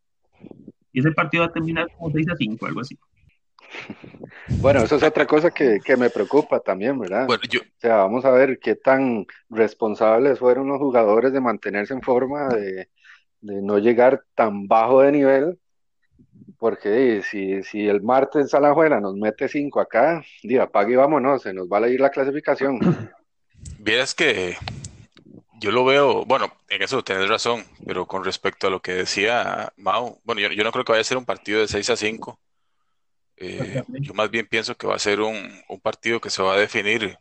y 0.94 1.00
ese 1.00 1.12
partido 1.12 1.44
va 1.44 1.50
a 1.50 1.54
terminar 1.54 1.88
como 1.98 2.12
6 2.12 2.30
a 2.30 2.36
5, 2.36 2.66
algo 2.66 2.82
así. 2.82 2.98
Bueno, 4.60 4.82
eso 4.82 4.98
es 4.98 5.04
otra 5.04 5.26
cosa 5.26 5.52
que, 5.52 5.80
me 5.98 6.10
preocupa 6.10 6.60
también, 6.60 7.00
¿verdad? 7.00 7.28
O 7.30 7.38
sea, 7.78 7.98
vamos 7.98 8.24
a 8.24 8.32
ver 8.32 8.60
qué 8.60 8.76
tan 8.76 9.26
responsables 9.50 10.40
fueron 10.40 10.68
los 10.68 10.78
jugadores 10.78 11.34
de 11.34 11.42
mantenerse 11.42 11.94
en 11.94 12.02
forma, 12.02 12.50
de, 12.50 12.90
no 13.44 13.78
llegar 13.78 14.24
tan 14.36 14.68
bajo 14.68 15.02
de 15.02 15.12
nivel, 15.12 15.60
Porque 16.58 17.22
si, 17.24 17.62
si 17.64 17.88
el 17.88 18.02
martes 18.02 18.54
a 18.54 18.60
la 18.60 18.74
nos 19.00 19.16
mete 19.16 19.50
cinco 19.50 19.82
acá, 19.82 20.24
diga, 20.44 20.64
apague 20.64 20.94
y 20.94 20.96
vámonos, 20.96 21.42
se 21.42 21.54
nos 21.54 21.68
va 21.68 21.80
a 21.80 21.90
ir 21.90 22.00
la 22.00 22.10
clasificación. 22.10 22.80
Vieras 23.80 24.16
que 24.16 24.56
yo 25.60 25.72
lo 25.72 25.86
veo, 25.86 26.26
bueno, 26.26 26.54
en 26.70 26.82
eso 26.82 27.04
tenés 27.04 27.30
razón, 27.30 27.66
pero 27.86 28.06
con 28.06 28.24
respecto 28.24 28.68
a 28.68 28.70
lo 28.70 28.82
que 28.82 28.94
decía 28.94 29.72
Mao, 29.78 30.20
bueno, 30.24 30.42
yo, 30.42 30.64
no 30.64 30.72
creo 30.72 30.86
que 30.86 30.92
vaya 30.94 31.02
a 31.02 31.06
ser 31.06 31.18
un 31.18 31.26
partido 31.26 31.60
de 31.60 31.68
6 31.68 31.90
a 31.90 31.98
5. 31.98 32.40
Eh, 33.38 33.84
yo 34.02 34.14
más 34.14 34.30
bien 34.30 34.48
pienso 34.48 34.76
que 34.76 34.88
va 34.88 34.96
a 34.96 35.00
ser 35.00 35.20
un, 35.22 35.36
un, 35.68 35.80
partido 35.82 36.22
que 36.22 36.30
se 36.30 36.44
va 36.44 36.54
a 36.54 36.58
definir, 36.58 37.18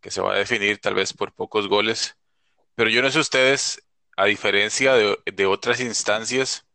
que 0.00 0.10
se 0.10 0.20
va 0.20 0.34
a 0.34 0.38
definir 0.38 0.78
tal 0.78 0.94
vez 0.94 1.12
por 1.12 1.32
pocos 1.32 1.68
goles. 1.68 2.16
Pero 2.74 2.90
yo 2.90 3.02
no 3.02 3.10
sé 3.10 3.18
ustedes, 3.18 3.85
a 4.16 4.24
diferencia 4.26 4.94
de, 4.94 5.18
de 5.26 5.46
otras 5.46 5.80
instancias, 5.80 6.66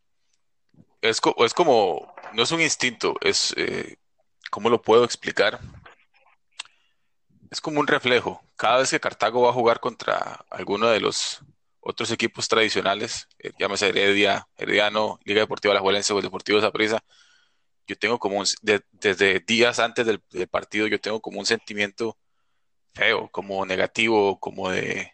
es, 1.02 1.20
como, 1.20 2.14
no 2.34 2.44
es 2.44 2.52
un 2.52 2.62
instinto, 2.62 3.16
es, 3.22 3.54
eh, 3.58 3.98
¿cómo 4.50 4.70
lo 4.70 4.82
puedo 4.82 5.04
explicar? 5.04 5.60
Es 7.50 7.60
como 7.60 7.80
un 7.80 7.88
reflejo. 7.88 8.42
Cada 8.56 8.78
vez 8.78 8.92
que 8.92 9.00
Cartago 9.00 9.42
va 9.42 9.50
a 9.50 9.54
jugar 9.54 9.80
contra 9.80 10.46
alguno 10.50 10.88
de 10.88 11.00
los 11.00 11.40
otros 11.80 12.12
equipos 12.12 12.48
tradicionales, 12.48 13.28
eh, 13.40 13.52
llámese 13.58 13.90
Heredia, 13.90 14.48
Herediano, 14.56 15.20
Liga 15.26 15.42
Deportiva 15.42 15.74
La 15.74 15.80
Juelense 15.80 16.14
o 16.14 16.22
Deportivo 16.22 16.62
Zaprisa, 16.62 17.04
yo 17.88 17.98
tengo 17.98 18.20
como 18.20 18.38
un, 18.40 18.46
desde 18.92 19.40
días 19.40 19.80
antes 19.80 20.06
del, 20.06 20.22
partido, 20.48 20.88
yo 20.88 21.02
tengo 21.02 21.20
como 21.20 21.40
un 21.40 21.46
sentimiento 21.46 22.18
feo, 22.94 23.30
como 23.32 23.66
negativo, 23.66 24.40
como 24.40 24.70
de 24.70 25.12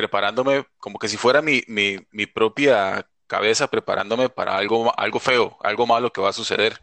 preparándome, 0.00 0.64
como 0.78 0.98
que 0.98 1.08
si 1.08 1.18
fuera 1.18 1.42
mi, 1.42 1.62
mi, 1.66 1.98
mi 2.10 2.24
propia 2.24 3.06
cabeza 3.26 3.68
preparándome 3.68 4.30
para 4.30 4.56
algo, 4.56 4.98
algo 4.98 5.20
feo, 5.20 5.58
algo 5.60 5.86
malo 5.86 6.10
que 6.10 6.22
va 6.22 6.30
a 6.30 6.32
suceder. 6.32 6.80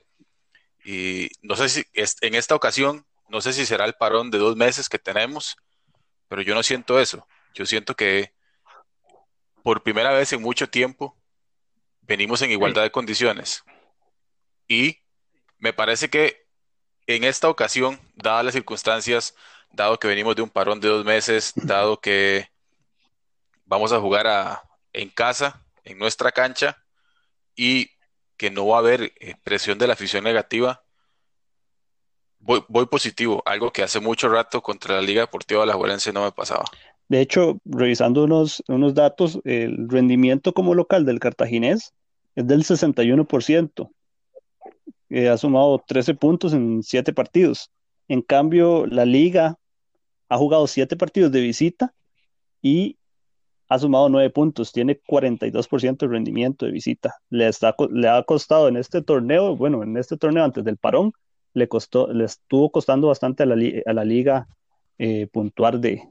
Y 0.85 1.29
no 1.41 1.55
sé 1.55 1.67
si 1.67 1.83
en 2.21 2.35
esta 2.35 2.53
ocasión, 2.53 3.07
no 3.27 3.41
sé 3.41 3.53
si 3.53 3.65
será 3.65 3.85
el 3.85 3.95
parón 3.95 4.29
de 4.29 4.37
dos 4.37 4.55
meses 4.55 4.87
que 4.87 4.99
tenemos, 4.99 5.57
pero 6.27 6.43
yo 6.43 6.53
no 6.53 6.61
siento 6.61 6.99
eso. 6.99 7.27
Yo 7.55 7.65
siento 7.65 7.95
que 7.95 8.33
por 9.63 9.81
primera 9.81 10.11
vez 10.11 10.31
en 10.31 10.43
mucho 10.43 10.69
tiempo 10.69 11.17
venimos 12.01 12.43
en 12.43 12.51
igualdad 12.51 12.83
de 12.83 12.91
condiciones. 12.91 13.63
Y 14.67 14.99
me 15.57 15.73
parece 15.73 16.07
que 16.11 16.45
en 17.07 17.23
esta 17.23 17.49
ocasión, 17.49 17.99
dadas 18.13 18.45
las 18.45 18.53
circunstancias, 18.53 19.33
dado 19.71 19.97
que 19.97 20.07
venimos 20.07 20.35
de 20.35 20.43
un 20.43 20.51
parón 20.51 20.79
de 20.79 20.87
dos 20.87 21.03
meses, 21.03 21.53
dado 21.55 21.99
que 21.99 22.51
vamos 23.67 23.91
a 23.91 23.99
jugar 23.99 24.25
a, 24.27 24.63
en 24.93 25.09
casa, 25.09 25.63
en 25.83 25.99
nuestra 25.99 26.31
cancha 26.31 26.77
y 27.55 27.89
que 28.37 28.49
no 28.49 28.67
va 28.67 28.77
a 28.77 28.79
haber 28.79 29.13
eh, 29.19 29.35
presión 29.43 29.77
de 29.77 29.87
la 29.87 29.93
afición 29.93 30.23
negativa, 30.23 30.83
voy, 32.39 32.85
positivo, 32.89 33.43
algo 33.45 33.71
que 33.71 33.83
hace 33.83 33.99
mucho 33.99 34.29
rato 34.29 34.61
contra 34.61 34.95
la 34.95 35.01
Liga 35.01 35.21
Deportiva 35.21 35.61
de 35.61 35.67
la 35.67 35.73
Juelense 35.73 36.13
no 36.13 36.23
me 36.23 36.31
pasaba. 36.31 36.65
De 37.09 37.21
hecho, 37.21 37.59
revisando 37.65 38.23
unos, 38.23 38.63
datos, 38.93 39.39
el 39.43 39.89
rendimiento 39.89 40.53
como 40.53 40.75
local 40.75 41.05
del 41.05 41.19
cartaginés 41.19 41.93
es 42.35 42.47
del 42.47 42.63
61%. 42.63 43.89
Eh, 45.09 45.29
ha 45.29 45.37
sumado 45.37 45.83
13 45.87 46.15
puntos 46.15 46.53
en 46.53 46.83
7 46.83 47.13
partidos. 47.13 47.71
En 48.07 48.21
cambio, 48.21 48.85
la 48.85 49.05
liga 49.05 49.57
ha 50.29 50.37
jugado 50.37 50.67
7 50.67 50.95
partidos 50.97 51.31
de 51.31 51.41
visita 51.41 51.93
y 52.61 52.97
ha 53.69 53.79
sumado 53.79 54.09
nueve 54.09 54.29
puntos, 54.29 54.71
tiene 54.71 54.99
42% 55.01 55.97
de 55.97 56.07
rendimiento 56.07 56.65
de 56.65 56.71
visita. 56.71 57.15
Le, 57.29 57.47
está, 57.47 57.75
le 57.91 58.07
ha 58.07 58.23
costado 58.23 58.67
en 58.67 58.77
este 58.77 59.01
torneo, 59.01 59.55
bueno, 59.55 59.83
en 59.83 59.97
este 59.97 60.17
torneo 60.17 60.43
antes 60.43 60.63
del 60.63 60.77
parón, 60.77 61.11
le, 61.53 61.67
costó, 61.67 62.11
le 62.11 62.25
estuvo 62.25 62.71
costando 62.71 63.07
bastante 63.07 63.43
a 63.43 63.45
la, 63.45 63.55
a 63.85 63.93
la 63.93 64.05
liga 64.05 64.47
eh, 64.97 65.27
puntuar 65.27 65.79
de, 65.79 66.01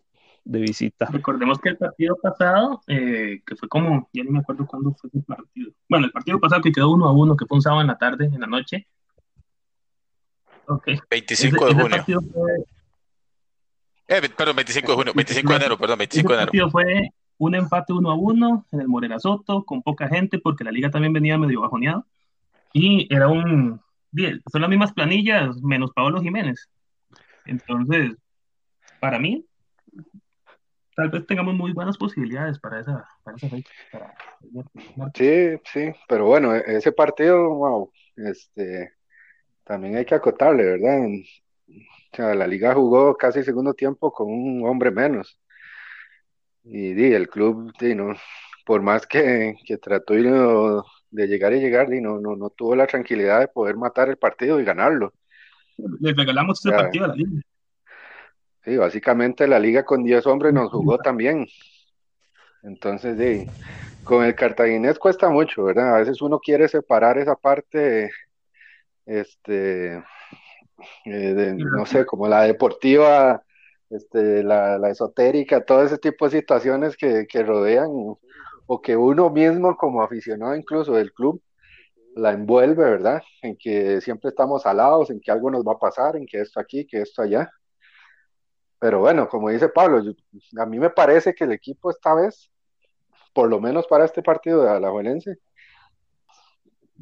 de, 0.45 0.61
visita. 0.61 1.07
Recordemos 1.11 1.59
que 1.59 1.71
el 1.71 1.77
partido 1.77 2.17
pasado, 2.23 2.83
eh, 2.89 3.41
que 3.47 3.57
fue 3.57 3.69
como, 3.69 4.09
ya 4.13 4.25
no 4.25 4.33
me 4.33 4.39
acuerdo 4.41 4.67
cuándo 4.67 4.93
fue 4.93 5.11
el 5.15 5.23
partido. 5.23 5.73
Bueno, 5.89 6.07
el 6.07 6.13
partido 6.13 6.39
pasado 6.39 6.63
que 6.63 6.73
quedó 6.73 6.91
uno 6.91 7.07
a 7.07 7.13
uno, 7.13 7.37
que 7.37 7.47
fue 7.47 7.57
un 7.57 7.63
sábado 7.63 7.81
en 7.81 7.89
la 7.89 7.97
tarde, 7.97 8.27
en 8.27 8.41
la 8.41 8.47
noche. 8.47 8.87
Okay. 10.69 10.99
25 11.11 11.67
de 11.67 11.75
junio. 11.75 12.05
Eh, 14.09 14.21
perdón, 14.37 14.57
25 14.57 14.91
de 14.91 14.97
junio, 14.97 15.13
25 15.15 15.51
de 15.51 15.57
enero, 15.57 15.79
perdón, 15.79 15.99
25 15.99 16.29
de 16.29 16.35
enero. 16.35 16.47
partido 16.47 16.71
fue 16.71 17.11
un 17.39 17.55
empate 17.55 17.93
uno 17.93 18.11
a 18.11 18.15
uno 18.15 18.67
en 18.73 18.81
el 18.81 18.89
Morera 18.89 19.19
Soto, 19.19 19.65
con 19.65 19.83
poca 19.83 20.09
gente, 20.09 20.39
porque 20.39 20.65
la 20.65 20.71
liga 20.71 20.91
también 20.91 21.13
venía 21.13 21.39
medio 21.39 21.61
bajoneada. 21.61 22.05
Y 22.73 23.13
era 23.15 23.29
un. 23.29 23.81
Son 24.51 24.61
las 24.61 24.71
mismas 24.71 24.93
planillas, 24.93 25.61
menos 25.63 25.93
Pablo 25.93 26.21
Jiménez. 26.21 26.71
Entonces, 27.45 28.17
para 29.01 29.19
mí, 29.19 29.45
tal 30.97 31.11
vez 31.11 31.27
tengamos 31.27 31.55
muy 31.55 31.73
buenas 31.73 31.99
posibilidades 31.99 32.59
para 32.59 32.81
esa, 32.81 33.07
para 33.23 33.37
esa 33.37 33.49
fecha. 33.51 33.71
sí, 35.15 35.61
sí, 35.65 35.93
pero 36.09 36.27
bueno, 36.27 36.55
e-, 36.55 36.77
ese 36.77 36.91
partido, 36.93 37.55
wow, 37.55 37.93
este, 38.17 38.95
también 39.63 39.97
hay 39.97 40.07
que 40.07 40.15
acotarle, 40.15 40.65
¿verdad? 40.65 41.07
O 42.13 42.17
sea, 42.17 42.35
la 42.35 42.47
liga 42.47 42.75
jugó 42.75 43.17
casi 43.17 43.45
segundo 43.45 43.75
tiempo 43.75 44.11
con 44.11 44.29
un 44.29 44.67
hombre 44.67 44.91
menos. 44.91 45.39
Y, 46.69 46.95
di, 46.95 47.13
el 47.13 47.29
club, 47.29 47.73
di, 47.79 47.95
no, 47.95 48.15
por 48.65 48.83
más 48.83 49.07
que, 49.07 49.55
que 49.65 49.79
trató 49.79 50.15
de 50.15 51.27
llegar 51.29 51.53
y 51.53 51.61
llegar, 51.61 51.89
di, 51.89 52.01
no, 52.01 52.21
no, 52.21 52.35
no 52.35 52.51
tuvo 52.51 52.75
la 52.75 52.87
tranquilidad 52.87 53.41
de 53.41 53.49
poder 53.49 53.77
matar 53.77 54.09
el 54.09 54.17
partido 54.17 54.61
y 54.61 54.65
ganarlo. 54.65 55.15
Le 56.01 56.13
regalamos 56.13 56.65
ese 56.65 56.75
partido 56.75 57.05
a 57.05 57.09
la 57.09 57.15
liga. 57.15 57.41
Sí, 58.65 58.77
básicamente 58.77 59.47
la 59.47 59.61
liga 59.61 59.85
con 59.85 60.03
10 60.03 60.27
hombres 60.27 60.53
nos 60.53 60.73
jugó 60.73 60.99
también. 60.99 61.47
Entonces, 62.65 63.17
di, 63.17 63.47
con 64.03 64.25
el 64.25 64.35
cartaginés 64.35 64.99
cuesta 64.99 65.29
mucho, 65.31 65.65
¿verdad? 65.65 65.95
A 65.95 65.99
veces 65.99 66.21
uno 66.21 66.41
quiere 66.41 66.67
separar 66.67 67.17
esa 67.17 67.37
parte, 67.37 68.11
este, 69.05 70.03
eh, 71.05 71.55
no 71.57 71.87
sé, 71.87 72.05
como 72.05 72.27
la 72.27 72.43
deportiva 72.43 73.46
este, 73.91 74.43
la, 74.43 74.79
la, 74.79 74.91
esotérica, 74.91 75.65
todo 75.65 75.83
ese 75.83 75.99
tipo 75.99 76.27
de 76.29 76.39
situaciones 76.39 76.97
que, 76.97 77.27
que 77.27 77.43
rodean 77.43 77.89
o 78.67 78.83
que 78.83 78.97
uno 78.97 79.31
mismo 79.31 79.77
como 79.77 80.03
aficionado 80.03 80.57
incluso 80.57 80.93
del 80.95 81.13
club 81.13 81.41
la 82.17 82.33
envuelve, 82.33 82.83
¿verdad? 82.83 83.23
En 83.43 83.57
que 83.57 84.01
siempre 84.01 84.31
estamos 84.31 84.67
alados, 84.67 85.11
en 85.11 85.21
que 85.21 85.31
algo 85.31 85.51
nos 85.51 85.65
va 85.65 85.73
a 85.75 85.79
pasar, 85.79 86.17
en 86.17 86.27
que 86.27 86.41
esto 86.41 86.59
aquí, 86.61 86.87
que 86.87 87.03
esto 87.03 87.23
allá. 87.23 87.51
Pero 88.79 89.01
bueno, 89.01 89.29
como 89.29 89.51
dice 89.51 89.69
Pablo, 89.69 90.03
a 90.59 90.67
mí 90.67 90.79
me 90.79 90.91
parece 90.91 91.35
que 91.35 91.45
el 91.45 91.53
equipo 91.53 91.91
esta 91.91 92.15
vez, 92.15 92.51
por 93.35 93.49
lo 93.51 93.61
menos 93.61 93.87
para 93.87 94.07
este 94.07 94.23
partido 94.23 94.63
de 94.63 94.71
Alajuelense, 94.71 95.37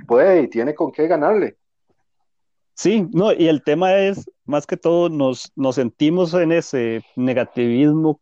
puede 0.07 0.43
y 0.43 0.49
tiene 0.49 0.75
con 0.75 0.91
qué 0.93 1.07
ganarle. 1.07 1.59
Sí, 2.75 3.07
no, 3.13 3.33
y 3.33 3.47
el 3.49 3.63
tema 3.63 3.95
es, 3.97 4.29
más 4.45 4.67
que 4.67 4.77
todo, 4.77 5.09
nos, 5.09 5.53
nos 5.55 5.77
sentimos 5.77 6.35
en 6.35 6.53
ese 6.53 7.03
negativismo 7.17 8.21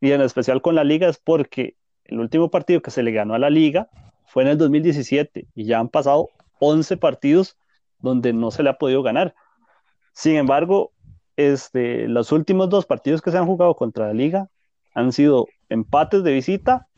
y 0.00 0.10
en 0.10 0.20
especial 0.20 0.60
con 0.60 0.74
la 0.74 0.84
liga 0.84 1.08
es 1.08 1.18
porque 1.18 1.76
el 2.04 2.18
último 2.18 2.50
partido 2.50 2.82
que 2.82 2.90
se 2.90 3.02
le 3.02 3.12
ganó 3.12 3.34
a 3.34 3.38
la 3.38 3.50
liga 3.50 3.88
fue 4.26 4.42
en 4.42 4.50
el 4.50 4.58
2017 4.58 5.46
y 5.54 5.64
ya 5.64 5.78
han 5.78 5.88
pasado 5.88 6.30
11 6.58 6.96
partidos 6.96 7.56
donde 8.00 8.32
no 8.32 8.50
se 8.50 8.62
le 8.62 8.70
ha 8.70 8.78
podido 8.78 9.02
ganar. 9.02 9.34
Sin 10.12 10.36
embargo, 10.36 10.92
este, 11.36 12.08
los 12.08 12.32
últimos 12.32 12.68
dos 12.68 12.86
partidos 12.86 13.22
que 13.22 13.30
se 13.30 13.38
han 13.38 13.46
jugado 13.46 13.74
contra 13.76 14.08
la 14.08 14.12
liga 14.12 14.48
han 14.94 15.12
sido 15.12 15.46
empates 15.68 16.22
de 16.22 16.32
visita, 16.32 16.88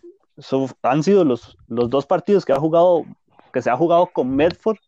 han 0.83 1.03
sido 1.03 1.25
los, 1.25 1.57
los 1.69 1.91
dos 1.91 2.07
partidos 2.07 2.45
que 2.45 2.53
ha 2.53 2.59
jugado 2.59 3.05
que 3.53 3.63
se 3.63 3.71
ha 3.71 3.77
jugado 3.77 4.09
con 4.13 4.35
Medford 4.37 4.79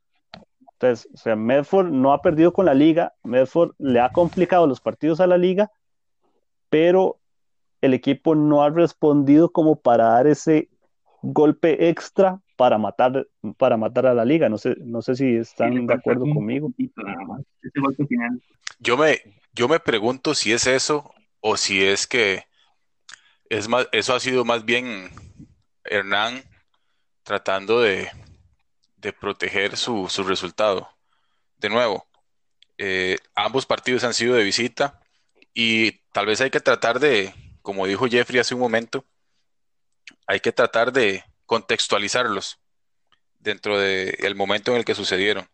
entonces, 0.80 1.08
o 1.12 1.16
sea, 1.16 1.34
Medford 1.34 1.90
no 1.90 2.12
ha 2.12 2.22
perdido 2.22 2.52
con 2.52 2.64
la 2.64 2.74
liga, 2.74 3.12
Medford 3.24 3.72
le 3.78 3.98
ha 3.98 4.10
complicado 4.10 4.68
los 4.68 4.80
partidos 4.80 5.18
a 5.18 5.26
la 5.26 5.36
liga, 5.36 5.72
pero 6.70 7.18
el 7.80 7.94
equipo 7.94 8.36
no 8.36 8.62
ha 8.62 8.70
respondido 8.70 9.50
como 9.50 9.80
para 9.80 10.10
dar 10.10 10.28
ese 10.28 10.68
golpe 11.20 11.88
extra 11.88 12.40
para 12.54 12.78
matar, 12.78 13.26
para 13.56 13.76
matar 13.76 14.06
a 14.06 14.14
la 14.14 14.24
liga. 14.24 14.48
No 14.48 14.56
sé, 14.56 14.76
no 14.78 15.02
sé 15.02 15.16
si 15.16 15.36
están 15.36 15.84
de 15.84 15.94
acuerdo 15.94 16.26
conmigo. 16.32 16.72
Yo 18.78 18.96
me, 18.96 19.18
yo 19.52 19.66
me 19.66 19.80
pregunto 19.80 20.36
si 20.36 20.52
es 20.52 20.68
eso 20.68 21.12
o 21.40 21.56
si 21.56 21.82
es 21.82 22.06
que 22.06 22.44
es 23.50 23.68
más, 23.68 23.88
eso 23.90 24.14
ha 24.14 24.20
sido 24.20 24.44
más 24.44 24.64
bien 24.64 25.10
Hernán 25.82 26.42
tratando 27.24 27.80
de, 27.80 28.08
de 28.98 29.12
proteger 29.12 29.76
su, 29.76 30.06
resultado. 30.26 30.88
De 31.56 31.68
nuevo, 31.68 32.06
eh, 32.78 33.18
ambos 33.34 33.66
partidos 33.66 34.04
han 34.04 34.14
sido 34.14 34.34
de 34.34 34.44
visita 34.44 35.00
y 35.54 35.92
tal 36.12 36.26
vez 36.26 36.40
hay 36.40 36.50
que 36.50 36.60
tratar 36.60 37.00
de, 37.00 37.34
como 37.62 37.86
dijo 37.86 38.06
Jeffrey 38.06 38.40
hace 38.40 38.54
un 38.54 38.60
momento, 38.60 39.04
hay 40.26 40.40
que 40.40 40.52
tratar 40.52 40.92
de 40.92 41.24
contextualizarlos. 41.46 42.58
dentro 43.40 43.78
del 43.78 44.34
momento 44.34 44.72
en 44.72 44.78
el 44.78 44.84
que 44.84 44.96
sucedieron. 44.96 45.48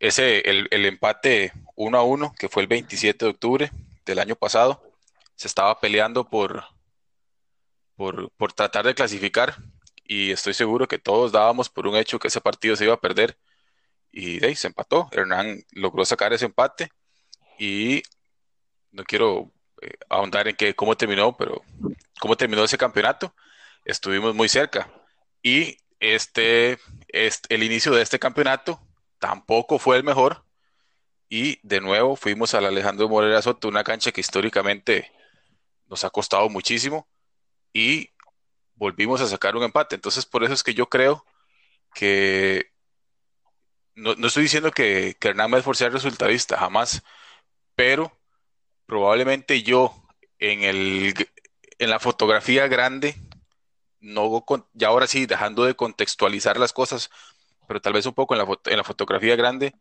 Ese, 0.00 0.40
el, 0.50 0.68
el 0.70 0.86
empate 0.86 1.52
1 1.76 1.98
a 1.98 2.02
1, 2.02 2.34
que 2.38 2.48
fue 2.48 2.62
el 2.62 2.68
27 2.68 3.24
de 3.24 3.30
octubre 3.30 3.70
del 4.06 4.18
año 4.18 4.36
pasado, 4.36 4.82
se 5.36 5.46
estaba 5.48 5.80
peleando 5.80 6.28
por, 6.28 6.64
por, 7.94 8.30
por 8.32 8.52
tratar 8.52 8.86
de 8.86 8.94
clasificar 8.94 9.56
y 10.04 10.30
estoy 10.32 10.54
seguro 10.54 10.86
que 10.86 10.98
todos 10.98 11.32
dábamos 11.32 11.68
por 11.68 11.86
un 11.86 11.96
hecho 11.96 12.18
que 12.18 12.28
ese 12.28 12.40
partido 12.40 12.76
se 12.76 12.84
iba 12.84 12.94
a 12.94 13.00
perder 13.00 13.38
y 14.12 14.38
de 14.38 14.48
ahí 14.48 14.56
se 14.56 14.68
empató. 14.68 15.08
Hernán 15.12 15.64
logró 15.72 16.04
sacar 16.04 16.32
ese 16.32 16.44
empate 16.44 16.90
y 17.58 18.02
no 18.92 19.04
quiero 19.04 19.50
eh, 19.82 19.94
ahondar 20.08 20.48
en 20.48 20.56
que, 20.56 20.74
cómo 20.74 20.96
terminó, 20.96 21.36
pero 21.36 21.62
cómo 22.20 22.36
terminó 22.36 22.64
ese 22.64 22.78
campeonato, 22.78 23.34
estuvimos 23.84 24.34
muy 24.34 24.48
cerca. 24.48 24.90
Y 25.42 25.78
este, 25.98 26.78
este, 27.08 27.54
el 27.54 27.62
inicio 27.62 27.92
de 27.92 28.02
este 28.02 28.18
campeonato 28.18 28.80
tampoco 29.18 29.78
fue 29.78 29.96
el 29.96 30.04
mejor. 30.04 30.44
Y 31.28 31.58
de 31.66 31.80
nuevo 31.80 32.14
fuimos 32.14 32.54
al 32.54 32.66
Alejandro 32.66 33.08
Morera 33.08 33.42
Soto, 33.42 33.68
una 33.68 33.82
cancha 33.82 34.12
que 34.12 34.20
históricamente 34.20 35.10
nos 35.86 36.04
ha 36.04 36.10
costado 36.10 36.48
muchísimo. 36.48 37.08
Y 37.72 38.10
volvimos 38.76 39.20
a 39.20 39.26
sacar 39.26 39.56
un 39.56 39.62
empate. 39.64 39.94
Entonces, 39.94 40.26
por 40.26 40.44
eso 40.44 40.54
es 40.54 40.62
que 40.62 40.74
yo 40.74 40.88
creo 40.88 41.24
que 41.94 42.70
no, 43.94 44.12
estoy 44.26 44.44
diciendo 44.44 44.70
que, 44.72 45.16
que 45.18 45.28
Hernán 45.28 45.50
Medford 45.50 45.76
sea 45.76 45.88
resultadista, 45.88 46.58
jamás, 46.58 47.02
pero 47.76 48.12
probablemente 48.86 49.62
yo 49.62 49.94
en, 50.38 50.62
el, 50.62 51.14
en 51.78 51.90
la 51.90 52.00
fotografía 52.00 52.66
grande, 52.68 53.16
no 54.00 54.44
ya 54.72 54.88
ahora 54.88 55.06
sí, 55.06 55.26
dejando 55.26 55.64
de 55.64 55.76
contextualizar 55.76 56.58
las 56.58 56.72
cosas, 56.72 57.10
pero 57.66 57.80
tal 57.80 57.94
vez 57.94 58.06
un 58.06 58.14
poco 58.14 58.34
en 58.34 58.38
la, 58.38 58.58
en 58.66 58.76
la 58.76 58.84
fotografía 58.84 59.36
grande, 59.36 59.74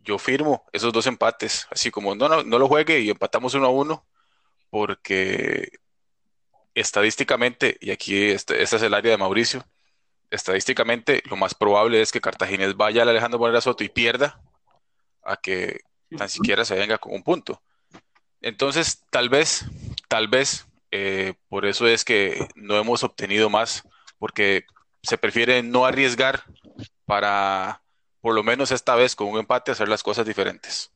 yo 0.00 0.18
firmo 0.18 0.64
esos 0.72 0.92
dos 0.92 1.06
empates, 1.06 1.66
así 1.70 1.90
como 1.90 2.14
no, 2.14 2.28
no, 2.28 2.42
no 2.42 2.58
lo 2.58 2.68
juegue 2.68 3.00
y 3.00 3.10
empatamos 3.10 3.54
uno 3.54 3.66
a 3.66 3.70
uno, 3.70 4.06
porque 4.70 5.70
estadísticamente, 6.80 7.76
y 7.80 7.90
aquí 7.90 8.30
este, 8.30 8.62
este, 8.62 8.76
es 8.76 8.82
el 8.82 8.94
área 8.94 9.12
de 9.12 9.18
Mauricio, 9.18 9.64
estadísticamente 10.30 11.22
lo 11.28 11.36
más 11.36 11.54
probable 11.54 12.00
es 12.00 12.12
que 12.12 12.20
Cartaginés 12.20 12.76
vaya 12.76 13.02
al 13.02 13.08
Alejandro 13.08 13.38
Morera 13.38 13.60
Soto 13.60 13.82
y 13.82 13.88
pierda 13.88 14.40
a 15.22 15.36
que 15.36 15.80
tan 16.16 16.28
siquiera 16.28 16.64
se 16.64 16.76
venga 16.76 16.98
con 16.98 17.14
un 17.14 17.22
punto. 17.22 17.62
Entonces, 18.42 19.02
tal 19.10 19.28
vez, 19.28 19.64
tal 20.08 20.28
vez, 20.28 20.66
eh, 20.90 21.34
por 21.48 21.64
eso 21.66 21.86
es 21.88 22.04
que 22.04 22.46
no 22.54 22.76
hemos 22.76 23.02
obtenido 23.02 23.50
más, 23.50 23.82
porque 24.18 24.66
se 25.02 25.18
prefiere 25.18 25.62
no 25.62 25.86
arriesgar 25.86 26.44
para, 27.06 27.82
por 28.20 28.34
lo 28.34 28.42
menos 28.42 28.70
esta 28.70 28.94
vez, 28.94 29.16
con 29.16 29.28
un 29.28 29.38
empate, 29.38 29.72
hacer 29.72 29.88
las 29.88 30.02
cosas 30.02 30.26
diferentes. 30.26 30.92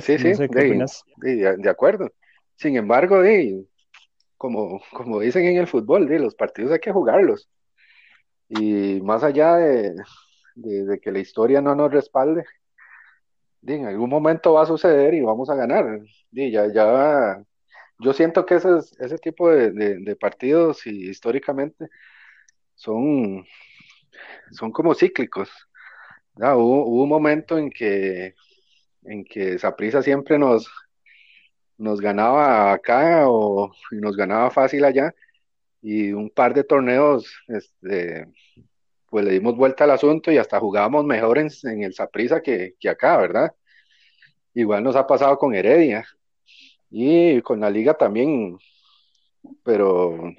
sí, 0.00 0.34
sí, 0.34 0.46
de, 1.16 1.70
acuerdo. 1.70 2.10
Sin 2.56 2.76
embargo, 2.76 3.20
como, 4.44 4.82
como 4.92 5.20
dicen 5.20 5.46
en 5.46 5.56
el 5.56 5.66
fútbol, 5.66 6.04
los 6.06 6.34
partidos 6.34 6.70
hay 6.72 6.78
que 6.78 6.92
jugarlos. 6.92 7.48
Y 8.46 9.00
más 9.00 9.22
allá 9.24 9.56
de, 9.56 9.94
de 10.54 11.00
que 11.00 11.10
la 11.10 11.20
historia 11.20 11.62
no 11.62 11.74
nos 11.74 11.90
respalde, 11.90 12.44
en 13.62 13.86
algún 13.86 14.10
momento 14.10 14.52
va 14.52 14.64
a 14.64 14.66
suceder 14.66 15.14
y 15.14 15.22
vamos 15.22 15.48
a 15.48 15.54
ganar. 15.54 15.98
ya, 16.30 16.70
ya, 16.70 17.42
yo 18.00 18.12
siento 18.12 18.44
que 18.44 18.56
ese, 18.56 18.68
ese 18.98 19.16
tipo 19.16 19.48
de, 19.50 20.14
partidos 20.20 20.86
y 20.86 21.08
históricamente 21.08 21.88
son, 22.74 23.46
son 24.52 24.72
como 24.72 24.94
cíclicos. 24.94 25.50
Hubo, 26.36 26.84
un 27.02 27.08
momento 27.08 27.56
en 27.56 27.70
que 27.70 28.34
en 29.04 29.24
que 29.24 29.58
Saprisa 29.58 30.02
siempre 30.02 30.38
nos, 30.38 30.68
nos 31.78 32.00
ganaba 32.00 32.72
acá 32.72 33.28
o 33.28 33.72
nos 33.90 34.16
ganaba 34.16 34.50
fácil 34.50 34.84
allá 34.84 35.14
y 35.82 36.12
un 36.12 36.30
par 36.30 36.54
de 36.54 36.64
torneos 36.64 37.26
este, 37.48 38.26
pues 39.10 39.24
le 39.24 39.32
dimos 39.32 39.56
vuelta 39.56 39.84
al 39.84 39.90
asunto 39.92 40.32
y 40.32 40.38
hasta 40.38 40.60
jugábamos 40.60 41.04
mejor 41.04 41.38
en, 41.38 41.48
el 41.82 41.94
Saprisa 41.94 42.40
que, 42.42 42.74
que, 42.80 42.88
acá, 42.88 43.16
¿verdad? 43.18 43.52
Igual 44.54 44.82
nos 44.82 44.96
ha 44.96 45.06
pasado 45.06 45.38
con 45.38 45.54
Heredia 45.54 46.06
y 46.90 47.42
con 47.42 47.60
la 47.60 47.70
liga 47.70 47.94
también, 47.94 48.58
pero 49.64 50.32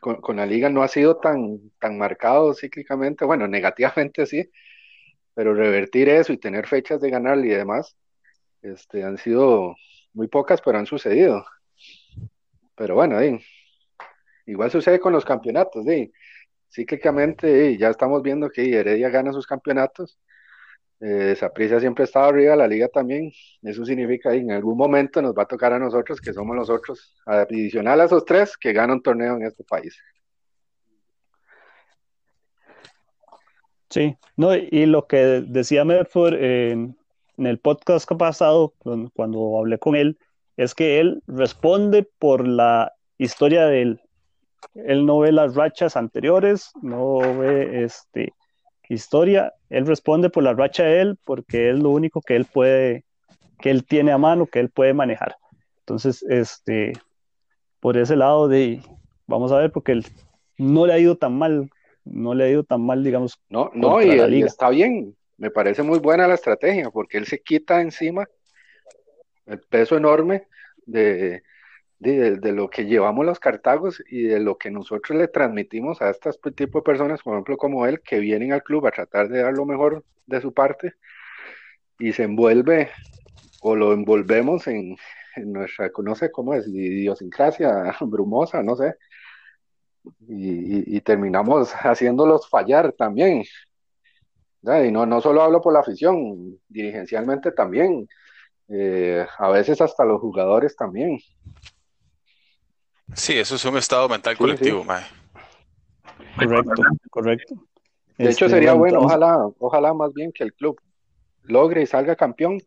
con, 0.00 0.36
la 0.36 0.46
liga 0.46 0.68
no 0.68 0.82
ha 0.82 0.88
sido 0.88 1.16
tan, 1.18 1.70
tan 1.78 1.98
marcado 1.98 2.54
cíclicamente, 2.54 3.24
bueno, 3.24 3.46
negativamente 3.48 4.26
sí, 4.26 4.50
pero 5.34 5.54
revertir 5.54 6.08
eso 6.08 6.32
y 6.32 6.38
tener 6.38 6.66
fechas 6.66 7.00
de 7.00 7.10
ganar 7.10 7.38
y 7.38 7.48
demás, 7.48 7.96
este, 8.62 9.04
han 9.04 9.18
sido 9.18 9.76
muy 10.16 10.28
pocas, 10.28 10.60
pero 10.62 10.78
han 10.78 10.86
sucedido. 10.86 11.44
Pero 12.74 12.94
bueno, 12.94 13.18
igual 14.46 14.70
sucede 14.70 14.98
con 14.98 15.12
los 15.12 15.24
campeonatos, 15.24 15.84
¿sí? 15.84 16.12
cíclicamente 16.70 17.76
ya 17.78 17.90
estamos 17.90 18.22
viendo 18.22 18.50
que 18.50 18.74
Heredia 18.74 19.10
gana 19.10 19.32
sus 19.32 19.46
campeonatos. 19.46 20.18
Eh, 20.98 21.36
Saprissa 21.36 21.78
siempre 21.78 22.02
ha 22.02 22.06
estado 22.06 22.26
arriba, 22.26 22.56
la 22.56 22.66
liga 22.66 22.88
también. 22.88 23.30
Eso 23.62 23.84
significa 23.84 24.30
que 24.30 24.38
en 24.38 24.50
algún 24.50 24.76
momento 24.76 25.20
nos 25.20 25.34
va 25.34 25.42
a 25.42 25.46
tocar 25.46 25.72
a 25.74 25.78
nosotros, 25.78 26.20
que 26.20 26.32
somos 26.32 26.56
los 26.56 26.70
otros, 26.70 27.14
adicional 27.26 28.00
a 28.00 28.04
esos 28.04 28.24
tres, 28.24 28.56
que 28.56 28.72
ganan 28.72 29.02
torneo 29.02 29.36
en 29.36 29.42
este 29.42 29.64
país. 29.64 29.98
Sí, 33.90 34.16
no, 34.36 34.54
y 34.54 34.86
lo 34.86 35.06
que 35.06 35.44
decía 35.46 35.84
Medford 35.84 36.34
en, 36.34 36.96
en 37.36 37.46
el 37.46 37.58
podcast 37.58 38.08
que 38.08 38.14
pasado, 38.14 38.74
cuando 39.14 39.58
hablé 39.58 39.78
con 39.78 39.96
él, 39.96 40.18
es 40.56 40.74
que 40.74 41.00
él 41.00 41.22
responde 41.26 42.08
por 42.18 42.46
la 42.46 42.92
historia 43.18 43.66
del, 43.66 44.00
él 44.74 45.06
no 45.06 45.18
ve 45.18 45.32
las 45.32 45.54
rachas 45.54 45.96
anteriores, 45.96 46.70
no 46.82 47.18
ve 47.38 47.84
este, 47.84 48.32
historia, 48.88 49.52
él 49.70 49.86
responde 49.86 50.30
por 50.30 50.42
la 50.42 50.54
racha 50.54 50.84
de 50.84 51.00
él 51.00 51.18
porque 51.24 51.70
es 51.70 51.78
lo 51.78 51.90
único 51.90 52.20
que 52.20 52.36
él 52.36 52.46
puede, 52.46 53.04
que 53.60 53.70
él 53.70 53.84
tiene 53.84 54.12
a 54.12 54.18
mano, 54.18 54.46
que 54.46 54.60
él 54.60 54.70
puede 54.70 54.94
manejar. 54.94 55.36
Entonces, 55.80 56.24
este, 56.28 56.92
por 57.80 57.96
ese 57.96 58.16
lado 58.16 58.48
de, 58.48 58.80
vamos 59.26 59.52
a 59.52 59.58
ver, 59.58 59.70
porque 59.72 59.92
él 59.92 60.06
no 60.58 60.86
le 60.86 60.94
ha 60.94 60.98
ido 60.98 61.16
tan 61.16 61.36
mal, 61.36 61.70
no 62.04 62.34
le 62.34 62.44
ha 62.44 62.48
ido 62.48 62.64
tan 62.64 62.80
mal, 62.80 63.04
digamos. 63.04 63.38
No, 63.48 63.70
no, 63.74 64.02
y, 64.02 64.08
y 64.08 64.42
está 64.42 64.70
bien, 64.70 65.14
me 65.38 65.50
parece 65.50 65.82
muy 65.82 65.98
buena 65.98 66.26
la 66.26 66.34
estrategia, 66.34 66.90
porque 66.90 67.18
él 67.18 67.26
se 67.26 67.40
quita 67.40 67.80
encima 67.80 68.28
el 69.46 69.60
peso 69.60 69.96
enorme 69.96 70.48
de, 70.86 71.42
de, 71.98 72.52
lo 72.52 72.68
que 72.68 72.86
llevamos 72.86 73.24
los 73.24 73.38
cartagos 73.38 74.02
y 74.08 74.22
de 74.24 74.40
lo 74.40 74.58
que 74.58 74.70
nosotros 74.70 75.18
le 75.18 75.28
transmitimos 75.28 76.02
a 76.02 76.10
este 76.10 76.30
tipo 76.52 76.78
de 76.78 76.84
personas, 76.84 77.22
por 77.22 77.34
ejemplo, 77.34 77.56
como 77.56 77.86
él, 77.86 78.00
que 78.00 78.18
vienen 78.18 78.52
al 78.52 78.62
club 78.62 78.86
a 78.86 78.90
tratar 78.90 79.28
de 79.28 79.42
dar 79.42 79.54
lo 79.54 79.64
mejor 79.64 80.04
de 80.26 80.40
su 80.40 80.52
parte 80.52 80.94
y 81.98 82.12
se 82.12 82.24
envuelve 82.24 82.90
o 83.62 83.74
lo 83.76 83.92
envolvemos 83.92 84.66
en, 84.66 84.96
nuestra, 85.36 85.90
no 86.02 86.14
sé 86.14 86.30
cómo 86.30 86.54
es, 86.54 86.66
idiosincrasia 86.66 87.94
brumosa, 88.00 88.62
no 88.62 88.76
sé, 88.76 88.94
y, 90.28 91.00
terminamos 91.00 91.72
haciéndolos 91.84 92.48
fallar 92.48 92.92
también. 92.92 93.44
Y 94.66 94.90
no, 94.90 95.06
no 95.06 95.20
solo 95.20 95.42
hablo 95.42 95.60
por 95.60 95.72
la 95.72 95.80
afición, 95.80 96.58
dirigencialmente 96.68 97.52
también, 97.52 98.08
eh, 98.68 99.24
a 99.38 99.48
veces 99.48 99.80
hasta 99.80 100.04
los 100.04 100.20
jugadores 100.20 100.74
también. 100.74 101.18
Sí, 103.14 103.38
eso 103.38 103.54
es 103.54 103.64
un 103.64 103.76
estado 103.76 104.08
mental 104.08 104.36
colectivo, 104.36 104.84
Correcto, 106.36 106.82
correcto. 107.10 107.54
De 108.18 108.30
hecho, 108.30 108.48
sería 108.48 108.72
bueno, 108.72 109.00
ojalá, 109.00 109.38
ojalá 109.58 109.94
más 109.94 110.12
bien 110.12 110.32
que 110.32 110.42
el 110.42 110.52
club 110.52 110.80
logre 111.42 111.82
y 111.82 111.86
salga 111.86 112.16
campeón 112.16 112.60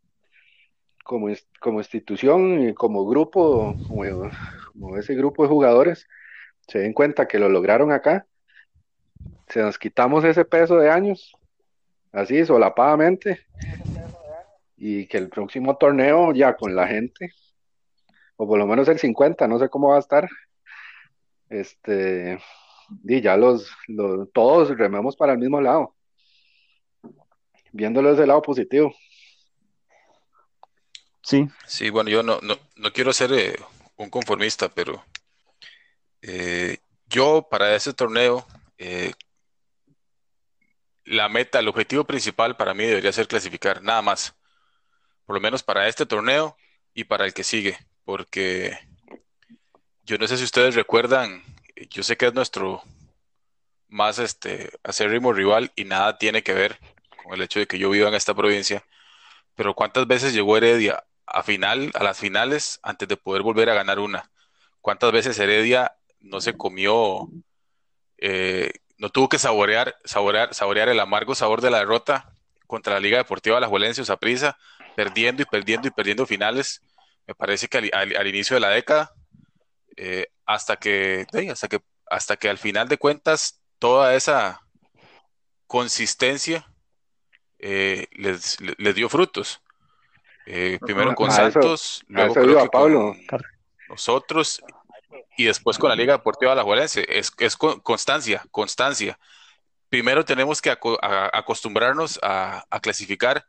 como, 1.03 1.27
como 1.59 1.79
institución 1.79 2.69
y 2.69 2.73
como 2.73 3.05
grupo, 3.05 3.75
como, 3.87 4.95
ese 4.97 5.15
grupo 5.15 5.43
de 5.43 5.49
jugadores, 5.49 6.07
se 6.67 6.79
den 6.79 6.93
cuenta 6.93 7.27
que 7.27 7.39
lo 7.39 7.49
lograron 7.49 7.91
acá, 7.91 8.27
se 9.47 9.61
nos 9.61 9.77
quitamos 9.79 10.23
ese 10.23 10.45
peso 10.45 10.77
de 10.77 10.91
años, 10.91 11.33
así 12.11 12.45
solapadamente, 12.45 13.41
y 14.77 15.07
que 15.07 15.17
el 15.17 15.29
próximo 15.29 15.77
torneo 15.77 16.33
ya 16.33 16.55
con 16.55 16.75
la 16.75 16.87
gente 16.87 17.31
o 18.41 18.47
por 18.47 18.57
lo 18.57 18.65
menos 18.65 18.87
el 18.87 18.97
50, 18.97 19.49
no 19.49 19.59
sé 19.59 19.67
cómo 19.67 19.89
va 19.89 19.97
a 19.97 19.99
estar. 19.99 20.29
Este, 21.49 22.39
y 23.03 23.19
ya 23.19 23.35
los, 23.35 23.69
todos 24.33 24.69
rememos 24.77 25.17
para 25.17 25.33
el 25.33 25.39
mismo 25.39 25.59
lado, 25.59 25.93
viéndolo 27.73 28.11
desde 28.11 28.21
el 28.21 28.29
lado 28.29 28.41
positivo. 28.41 28.95
Sí. 31.21 31.49
Sí, 31.67 31.89
bueno, 31.89 32.09
yo 32.09 32.23
no, 32.23 32.39
no, 32.41 32.93
quiero 32.93 33.11
ser 33.11 33.33
eh, 33.33 33.57
un 33.97 34.09
conformista, 34.09 34.69
pero 34.69 35.03
eh, 36.21 36.77
yo 37.07 37.45
para 37.51 37.75
ese 37.75 37.91
torneo, 37.91 38.47
eh, 38.77 39.11
la 41.09 41.27
meta, 41.27 41.57
el 41.59 41.67
objetivo 41.67 42.03
principal 42.03 42.55
para 42.55 42.75
mí 42.75 42.85
debería 42.85 43.11
ser 43.11 43.27
clasificar, 43.27 43.81
nada 43.81 44.01
más. 44.03 44.35
Por 45.25 45.35
lo 45.35 45.41
menos 45.41 45.63
para 45.63 45.87
este 45.87 46.05
torneo 46.05 46.55
y 46.93 47.05
para 47.05 47.25
el 47.25 47.33
que 47.33 47.43
sigue, 47.43 47.77
porque 48.05 48.77
yo 50.03 50.19
no 50.19 50.27
sé 50.27 50.37
si 50.37 50.43
ustedes 50.43 50.75
recuerdan, 50.75 51.43
yo 51.89 52.03
sé 52.03 52.15
que 52.15 52.27
es 52.27 52.33
nuestro 52.33 52.83
más 53.87 54.19
este 54.19 54.69
acérrimo 54.83 55.33
rival 55.33 55.71
y 55.75 55.85
nada 55.85 56.19
tiene 56.19 56.43
que 56.43 56.53
ver 56.53 56.77
con 57.23 57.33
el 57.33 57.41
hecho 57.41 57.59
de 57.59 57.65
que 57.65 57.79
yo 57.79 57.89
viva 57.89 58.07
en 58.07 58.13
esta 58.13 58.35
provincia, 58.35 58.83
pero 59.55 59.73
¿cuántas 59.73 60.05
veces 60.05 60.31
llegó 60.33 60.57
Heredia 60.57 61.05
a 61.25 61.41
final, 61.41 61.91
a 61.95 62.03
las 62.03 62.19
finales 62.19 62.79
antes 62.83 63.07
de 63.07 63.17
poder 63.17 63.41
volver 63.41 63.71
a 63.71 63.73
ganar 63.73 63.97
una? 63.97 64.29
¿Cuántas 64.79 65.11
veces 65.11 65.39
Heredia 65.39 65.95
no 66.19 66.39
se 66.39 66.55
comió, 66.55 67.27
eh, 68.17 68.73
no 68.99 69.09
tuvo 69.09 69.29
que 69.29 69.39
saborear, 69.39 69.95
saborear, 70.03 70.53
saborear 70.53 70.89
el 70.89 70.99
amargo 70.99 71.33
sabor 71.33 71.61
de 71.61 71.71
la 71.71 71.79
derrota 71.79 72.33
contra 72.67 72.93
la 72.93 72.99
Liga 72.99 73.17
Deportiva 73.17 73.59
La 73.59 73.67
Juelense 73.67 74.01
o 74.01 74.17
Prisa, 74.17 74.57
perdiendo 74.95 75.41
y 75.41 75.45
perdiendo 75.45 75.87
y 75.87 75.91
perdiendo 75.91 76.27
finales? 76.27 76.83
Me 77.25 77.33
parece 77.33 77.67
que 77.67 77.77
al, 77.77 78.27
inicio 78.27 78.55
de 78.55 78.59
la 78.59 78.69
década, 78.69 79.13
eh, 79.95 80.27
hasta 80.45 80.75
que, 80.75 81.25
hasta 81.49 81.67
que, 81.69 81.79
hasta 82.07 82.37
que 82.37 82.49
al 82.49 82.57
final 82.57 82.89
de 82.89 82.97
cuentas 82.97 83.61
toda 83.79 84.13
esa 84.15 84.61
consistencia 85.65 86.69
eh, 87.57 88.07
les, 88.11 88.57
dio 88.93 89.07
frutos. 89.07 89.61
primero 90.45 91.15
con 91.15 91.31
Santos, 91.31 92.03
luego 92.07 92.33
creo 92.33 92.69
con 92.69 93.17
nosotros 93.87 94.61
y 95.39 95.45
después 95.45 95.77
con 95.77 95.87
la 95.87 95.95
Liga 95.95 96.17
Deportiva 96.17 96.51
Alajuelense. 96.51 97.05
Es, 97.07 97.31
es 97.37 97.55
constancia, 97.55 98.43
constancia. 98.51 99.17
Primero 99.87 100.25
tenemos 100.25 100.61
que 100.61 100.69
acostumbrarnos 100.69 102.19
a, 102.21 102.65
clasificar 102.81 103.45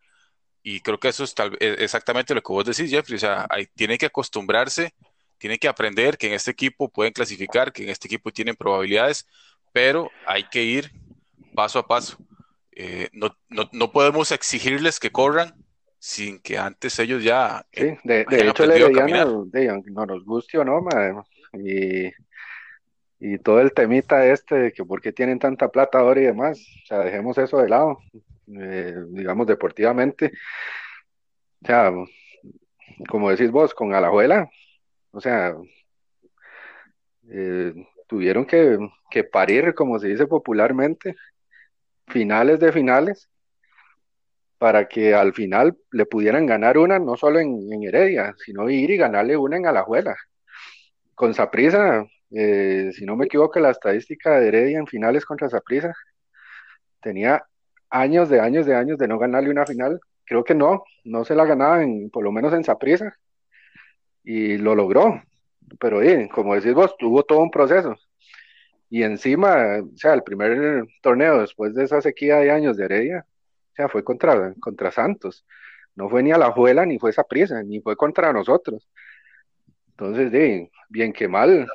y 0.62 0.78
creo 0.82 1.00
que 1.00 1.08
eso 1.08 1.24
es 1.24 1.34
tal, 1.34 1.56
e, 1.58 1.78
exactamente 1.80 2.32
lo 2.32 2.42
que 2.42 2.52
vos 2.52 2.64
decís, 2.64 2.92
Jeffrey. 2.92 3.16
O 3.16 3.18
sea, 3.18 3.44
hay, 3.50 3.66
tiene 3.66 3.98
que 3.98 4.06
acostumbrarse, 4.06 4.94
tiene 5.36 5.58
que 5.58 5.66
aprender 5.66 6.16
que 6.16 6.28
en 6.28 6.34
este 6.34 6.52
equipo 6.52 6.88
pueden 6.88 7.12
clasificar, 7.12 7.72
que 7.72 7.82
en 7.82 7.88
este 7.88 8.06
equipo 8.06 8.30
tienen 8.30 8.54
probabilidades, 8.54 9.26
pero 9.72 10.12
hay 10.28 10.44
que 10.44 10.62
ir 10.62 10.92
paso 11.56 11.80
a 11.80 11.88
paso. 11.88 12.18
Eh, 12.70 13.08
no, 13.12 13.36
no, 13.48 13.68
no, 13.72 13.90
podemos 13.90 14.30
exigirles 14.30 15.00
que 15.00 15.10
corran 15.10 15.56
sin 15.98 16.38
que 16.38 16.56
antes 16.56 17.00
ellos 17.00 17.24
ya. 17.24 17.66
Sí, 17.72 17.96
de, 18.04 18.20
hecho, 18.30 18.64
le 18.64 18.74
de, 18.74 19.82
no 19.86 20.06
nos 20.06 20.24
guste 20.24 20.56
o 20.56 20.64
no, 20.64 20.80
y, 21.52 22.10
y 23.20 23.38
todo 23.38 23.60
el 23.60 23.72
temita 23.72 24.26
este 24.26 24.54
de 24.56 24.72
que 24.72 24.84
por 24.84 25.00
qué 25.02 25.12
tienen 25.12 25.38
tanta 25.38 25.68
plata 25.68 25.98
ahora 25.98 26.20
y 26.20 26.24
demás, 26.24 26.58
o 26.84 26.86
sea, 26.86 27.00
dejemos 27.00 27.36
eso 27.38 27.58
de 27.58 27.68
lado, 27.68 27.98
eh, 28.58 28.96
digamos 29.10 29.46
deportivamente, 29.46 30.32
o 31.62 31.66
sea, 31.66 31.92
como 33.08 33.30
decís 33.30 33.50
vos, 33.50 33.74
con 33.74 33.94
Alajuela, 33.94 34.48
o 35.10 35.20
sea, 35.20 35.54
eh, 37.28 37.74
tuvieron 38.06 38.46
que, 38.46 38.78
que 39.10 39.24
parir, 39.24 39.74
como 39.74 39.98
se 39.98 40.08
dice 40.08 40.26
popularmente, 40.26 41.14
finales 42.08 42.58
de 42.58 42.72
finales, 42.72 43.28
para 44.58 44.88
que 44.88 45.14
al 45.14 45.34
final 45.34 45.76
le 45.90 46.06
pudieran 46.06 46.46
ganar 46.46 46.78
una, 46.78 46.98
no 46.98 47.16
solo 47.16 47.38
en, 47.38 47.72
en 47.72 47.82
Heredia, 47.82 48.34
sino 48.38 48.68
ir 48.70 48.90
y 48.90 48.96
ganarle 48.96 49.36
una 49.36 49.56
en 49.58 49.66
Alajuela 49.66 50.16
con 51.20 51.34
Saprisa, 51.34 52.06
eh, 52.30 52.92
si 52.94 53.04
no 53.04 53.14
me 53.14 53.26
equivoco, 53.26 53.60
la 53.60 53.72
estadística 53.72 54.40
de 54.40 54.48
Heredia 54.48 54.78
en 54.78 54.86
finales 54.86 55.26
contra 55.26 55.50
Saprisa 55.50 55.92
tenía 57.02 57.44
años 57.90 58.30
de 58.30 58.40
años 58.40 58.64
de 58.64 58.74
años 58.74 58.96
de 58.96 59.06
no 59.06 59.18
ganarle 59.18 59.50
una 59.50 59.66
final. 59.66 60.00
Creo 60.24 60.44
que 60.44 60.54
no, 60.54 60.82
no 61.04 61.26
se 61.26 61.34
la 61.34 61.44
ganaba 61.44 61.82
en, 61.82 62.08
por 62.08 62.24
lo 62.24 62.32
menos 62.32 62.54
en 62.54 62.64
Saprisa 62.64 63.14
y 64.24 64.56
lo 64.56 64.74
logró. 64.74 65.22
Pero 65.78 66.00
como 66.32 66.54
decís 66.54 66.72
vos, 66.72 66.96
tuvo 66.96 67.22
todo 67.22 67.40
un 67.40 67.50
proceso. 67.50 67.94
Y 68.88 69.02
encima, 69.02 69.80
o 69.82 69.96
sea, 69.98 70.14
el 70.14 70.22
primer 70.22 70.86
torneo 71.02 71.42
después 71.42 71.74
de 71.74 71.84
esa 71.84 72.00
sequía 72.00 72.38
de 72.38 72.50
años 72.50 72.78
de 72.78 72.86
Heredia, 72.86 73.26
o 73.72 73.74
sea, 73.74 73.90
fue 73.90 74.02
contra, 74.02 74.54
contra 74.58 74.90
Santos. 74.90 75.44
No 75.94 76.08
fue 76.08 76.22
ni 76.22 76.32
a 76.32 76.38
la 76.38 76.50
Juela, 76.52 76.86
ni 76.86 76.98
fue 76.98 77.12
Saprisa, 77.12 77.62
ni 77.62 77.82
fue 77.82 77.94
contra 77.94 78.32
nosotros. 78.32 78.88
Entonces, 80.00 80.32
de, 80.32 80.70
bien 80.88 81.12
que 81.12 81.28
mal. 81.28 81.68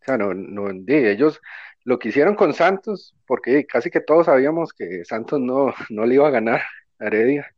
O 0.00 0.04
sea, 0.04 0.16
no, 0.16 0.32
no, 0.32 0.68
de, 0.72 1.10
ellos 1.10 1.40
lo 1.82 1.98
que 1.98 2.10
hicieron 2.10 2.36
con 2.36 2.54
Santos, 2.54 3.16
porque 3.26 3.66
casi 3.66 3.90
que 3.90 4.00
todos 4.00 4.26
sabíamos 4.26 4.72
que 4.72 5.04
Santos 5.04 5.40
no, 5.40 5.74
no 5.90 6.06
le 6.06 6.14
iba 6.14 6.28
a 6.28 6.30
ganar 6.30 6.62
a 7.00 7.06
Heredia, 7.06 7.52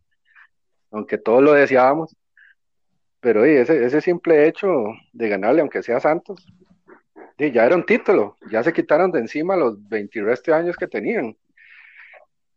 aunque 0.90 1.18
todos 1.18 1.42
lo 1.42 1.52
deseábamos. 1.52 2.16
Pero 3.20 3.44
ese, 3.44 3.84
ese 3.84 4.00
simple 4.00 4.48
hecho 4.48 4.68
de 5.12 5.28
ganarle, 5.28 5.60
aunque 5.60 5.82
sea 5.82 6.00
Santos, 6.00 6.46
ya 7.38 7.66
era 7.66 7.76
un 7.76 7.84
título, 7.84 8.38
ya 8.50 8.62
se 8.62 8.72
quitaron 8.72 9.10
de 9.12 9.18
encima 9.20 9.54
los 9.56 9.86
20 9.88 10.20
años 10.54 10.76
que 10.76 10.86
tenían. 10.88 11.36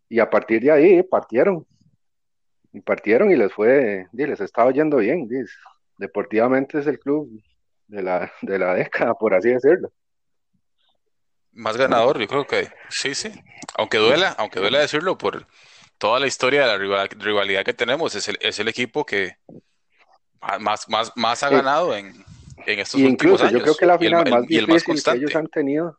Y 0.08 0.20
a 0.20 0.30
partir 0.30 0.62
de 0.62 0.72
ahí 0.72 1.04
partieron. 1.04 1.68
Y 2.72 2.80
partieron 2.82 3.32
y 3.32 3.36
les 3.36 3.52
fue, 3.52 4.08
les 4.14 4.40
estaba 4.40 4.72
yendo 4.72 4.98
bien 4.98 5.28
deportivamente 6.00 6.80
es 6.80 6.88
el 6.88 6.98
club 6.98 7.30
de 7.88 8.02
la, 8.02 8.32
de 8.42 8.58
la 8.58 8.74
década, 8.74 9.14
por 9.14 9.34
así 9.34 9.50
decirlo. 9.50 9.92
Más 11.52 11.76
ganador, 11.76 12.20
yo 12.20 12.28
creo 12.28 12.48
que 12.48 12.70
sí, 12.90 13.14
sí. 13.14 13.32
Aunque 13.78 13.98
duela, 13.98 14.34
aunque 14.38 14.60
duela 14.60 14.80
decirlo, 14.80 15.18
por 15.18 15.46
toda 15.98 16.20
la 16.20 16.28
historia 16.28 16.66
de 16.66 16.68
la 16.68 17.08
rivalidad 17.08 17.66
que 17.66 17.74
tenemos, 17.74 18.16
es 18.16 18.30
el, 18.30 18.38
es 18.40 18.60
el 18.60 18.70
equipo 18.70 19.06
que 19.06 19.36
más, 20.60 20.88
más, 20.88 21.12
más 21.16 21.44
ha 21.44 21.50
ganado 21.50 21.96
en, 21.96 22.14
en 22.66 22.80
estos 22.80 23.02
últimos 23.02 23.42
años. 23.42 23.54
Yo 23.54 23.62
creo 23.62 23.76
que 23.76 23.86
la 23.86 24.00
final 24.00 24.30
más 24.30 24.48
difícil 24.48 25.04
que 25.04 25.12
ellos 25.12 25.36
han 25.36 25.48
tenido, 25.48 25.98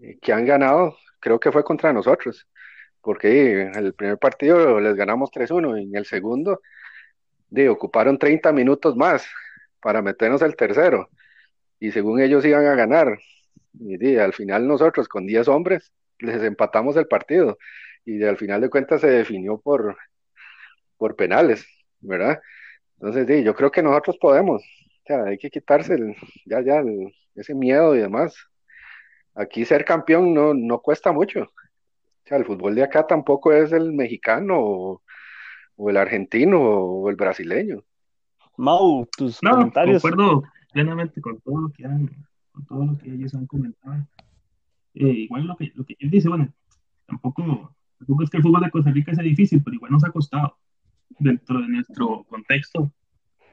eh, 0.00 0.18
que 0.22 0.32
han 0.32 0.46
ganado, 0.46 0.96
creo 1.20 1.38
que 1.38 1.52
fue 1.52 1.62
contra 1.62 1.92
nosotros. 1.92 2.46
Porque 3.02 3.62
en 3.62 3.74
el 3.76 3.94
primer 3.94 4.18
partido 4.18 4.80
les 4.80 4.94
ganamos 4.94 5.30
3-1 5.30 5.80
y 5.80 5.84
en 5.84 5.96
el 5.96 6.06
segundo 6.06 6.60
de, 7.56 7.68
ocuparon 7.68 8.18
30 8.18 8.52
minutos 8.52 8.96
más 8.96 9.26
para 9.80 10.02
meternos 10.02 10.42
el 10.42 10.54
tercero 10.56 11.08
y 11.80 11.90
según 11.90 12.20
ellos 12.20 12.44
iban 12.44 12.66
a 12.66 12.74
ganar. 12.74 13.18
Y 13.78 14.16
al 14.16 14.32
final 14.32 14.66
nosotros 14.68 15.08
con 15.08 15.26
10 15.26 15.48
hombres 15.48 15.92
les 16.18 16.42
empatamos 16.42 16.96
el 16.96 17.06
partido 17.08 17.58
y 18.04 18.22
al 18.24 18.36
final 18.36 18.60
de 18.60 18.70
cuentas 18.70 19.00
se 19.00 19.08
definió 19.08 19.58
por, 19.58 19.96
por 20.96 21.16
penales, 21.16 21.66
¿verdad? 22.00 22.40
Entonces, 22.98 23.26
sí, 23.26 23.42
yo 23.42 23.54
creo 23.54 23.70
que 23.70 23.82
nosotros 23.82 24.16
podemos, 24.18 24.62
o 24.62 25.06
sea, 25.06 25.24
hay 25.24 25.38
que 25.38 25.50
quitarse 25.50 25.96
ya, 26.46 26.62
ya 26.62 26.82
ese 27.34 27.54
miedo 27.54 27.94
y 27.94 28.00
demás. 28.00 28.34
Aquí 29.34 29.64
ser 29.64 29.84
campeón 29.84 30.32
no, 30.32 30.54
no 30.54 30.80
cuesta 30.80 31.12
mucho. 31.12 31.42
O 31.42 32.28
sea, 32.28 32.38
el 32.38 32.46
fútbol 32.46 32.74
de 32.74 32.84
acá 32.84 33.06
tampoco 33.06 33.52
es 33.52 33.72
el 33.72 33.92
mexicano 33.92 34.56
o 34.58 35.02
el 35.78 35.96
argentino 35.96 36.60
o 36.60 37.10
el 37.10 37.16
brasileño. 37.16 37.82
Mau, 38.56 39.06
tus 39.16 39.42
no, 39.42 39.52
comentarios. 39.52 40.02
Concuerdo 40.02 40.44
plenamente 40.72 41.20
con 41.20 41.40
todo 41.40 41.60
lo 41.62 41.68
que 41.70 41.84
han, 41.84 42.10
con 42.52 42.66
todo 42.66 42.84
lo 42.84 42.98
que 42.98 43.12
ellos 43.12 43.34
han 43.34 43.46
comentado. 43.46 44.06
Eh, 44.94 45.08
igual 45.08 45.46
lo 45.46 45.56
que, 45.56 45.72
lo 45.74 45.84
que 45.84 45.96
él 45.98 46.10
dice, 46.10 46.28
bueno, 46.28 46.52
tampoco, 47.06 47.74
tampoco 47.98 48.22
es 48.22 48.30
que 48.30 48.38
el 48.38 48.42
fútbol 48.42 48.62
de 48.62 48.70
Costa 48.70 48.90
Rica 48.90 49.14
sea 49.14 49.24
difícil, 49.24 49.62
pero 49.62 49.74
igual 49.74 49.92
nos 49.92 50.04
ha 50.04 50.10
costado 50.10 50.56
dentro 51.18 51.60
de 51.60 51.68
nuestro 51.68 52.24
contexto. 52.24 52.90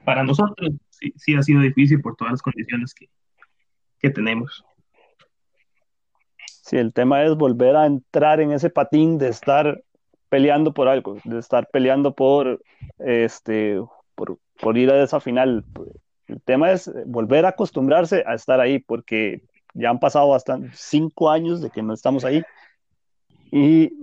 Para 0.06 0.24
nosotros 0.24 0.72
sí, 0.90 1.14
sí 1.18 1.36
ha 1.36 1.42
sido 1.42 1.62
difícil 1.62 2.02
por 2.02 2.16
todas 2.16 2.34
las 2.34 2.42
condiciones 2.42 2.94
que, 2.94 3.10
que 4.00 4.10
tenemos. 4.10 4.66
Sí, 6.48 6.78
el 6.78 6.94
tema 6.94 7.24
es 7.24 7.36
volver 7.36 7.76
a 7.76 7.86
entrar 7.86 8.40
en 8.40 8.52
ese 8.52 8.70
patín 8.70 9.18
de 9.18 9.28
estar 9.28 9.84
peleando 10.34 10.74
por 10.74 10.88
algo, 10.88 11.20
de 11.26 11.38
estar 11.38 11.68
peleando 11.72 12.16
por, 12.16 12.60
este, 12.98 13.80
por, 14.16 14.40
por 14.60 14.80
ir 14.80 14.90
a 14.90 15.04
esa 15.04 15.20
final. 15.20 15.64
El 16.26 16.42
tema 16.42 16.72
es 16.72 16.92
volver 17.06 17.46
a 17.46 17.50
acostumbrarse 17.50 18.24
a 18.26 18.34
estar 18.34 18.60
ahí, 18.60 18.80
porque 18.80 19.44
ya 19.76 19.92
han 19.92 20.00
pasado 20.00 20.30
bastante, 20.30 20.72
cinco 20.74 21.30
años 21.30 21.62
de 21.62 21.70
que 21.70 21.84
no 21.84 21.94
estamos 21.94 22.26
ahí. 22.26 22.42
Y, 23.52 23.94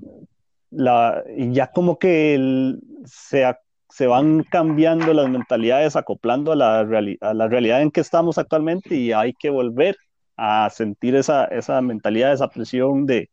la, 0.70 1.24
y 1.36 1.52
ya 1.52 1.72
como 1.72 1.98
que 1.98 2.76
se, 3.06 3.44
se 3.88 4.06
van 4.06 4.44
cambiando 4.44 5.12
las 5.12 5.28
mentalidades, 5.28 5.96
acoplando 5.96 6.52
a 6.52 6.54
la, 6.54 6.78
a 6.78 7.34
la 7.34 7.48
realidad 7.48 7.82
en 7.82 7.90
que 7.90 8.02
estamos 8.02 8.38
actualmente 8.38 8.94
y 8.94 9.10
hay 9.10 9.32
que 9.32 9.50
volver 9.50 9.96
a 10.36 10.70
sentir 10.70 11.16
esa, 11.16 11.46
esa 11.46 11.82
mentalidad, 11.82 12.32
esa 12.32 12.46
presión 12.46 13.04
de, 13.04 13.30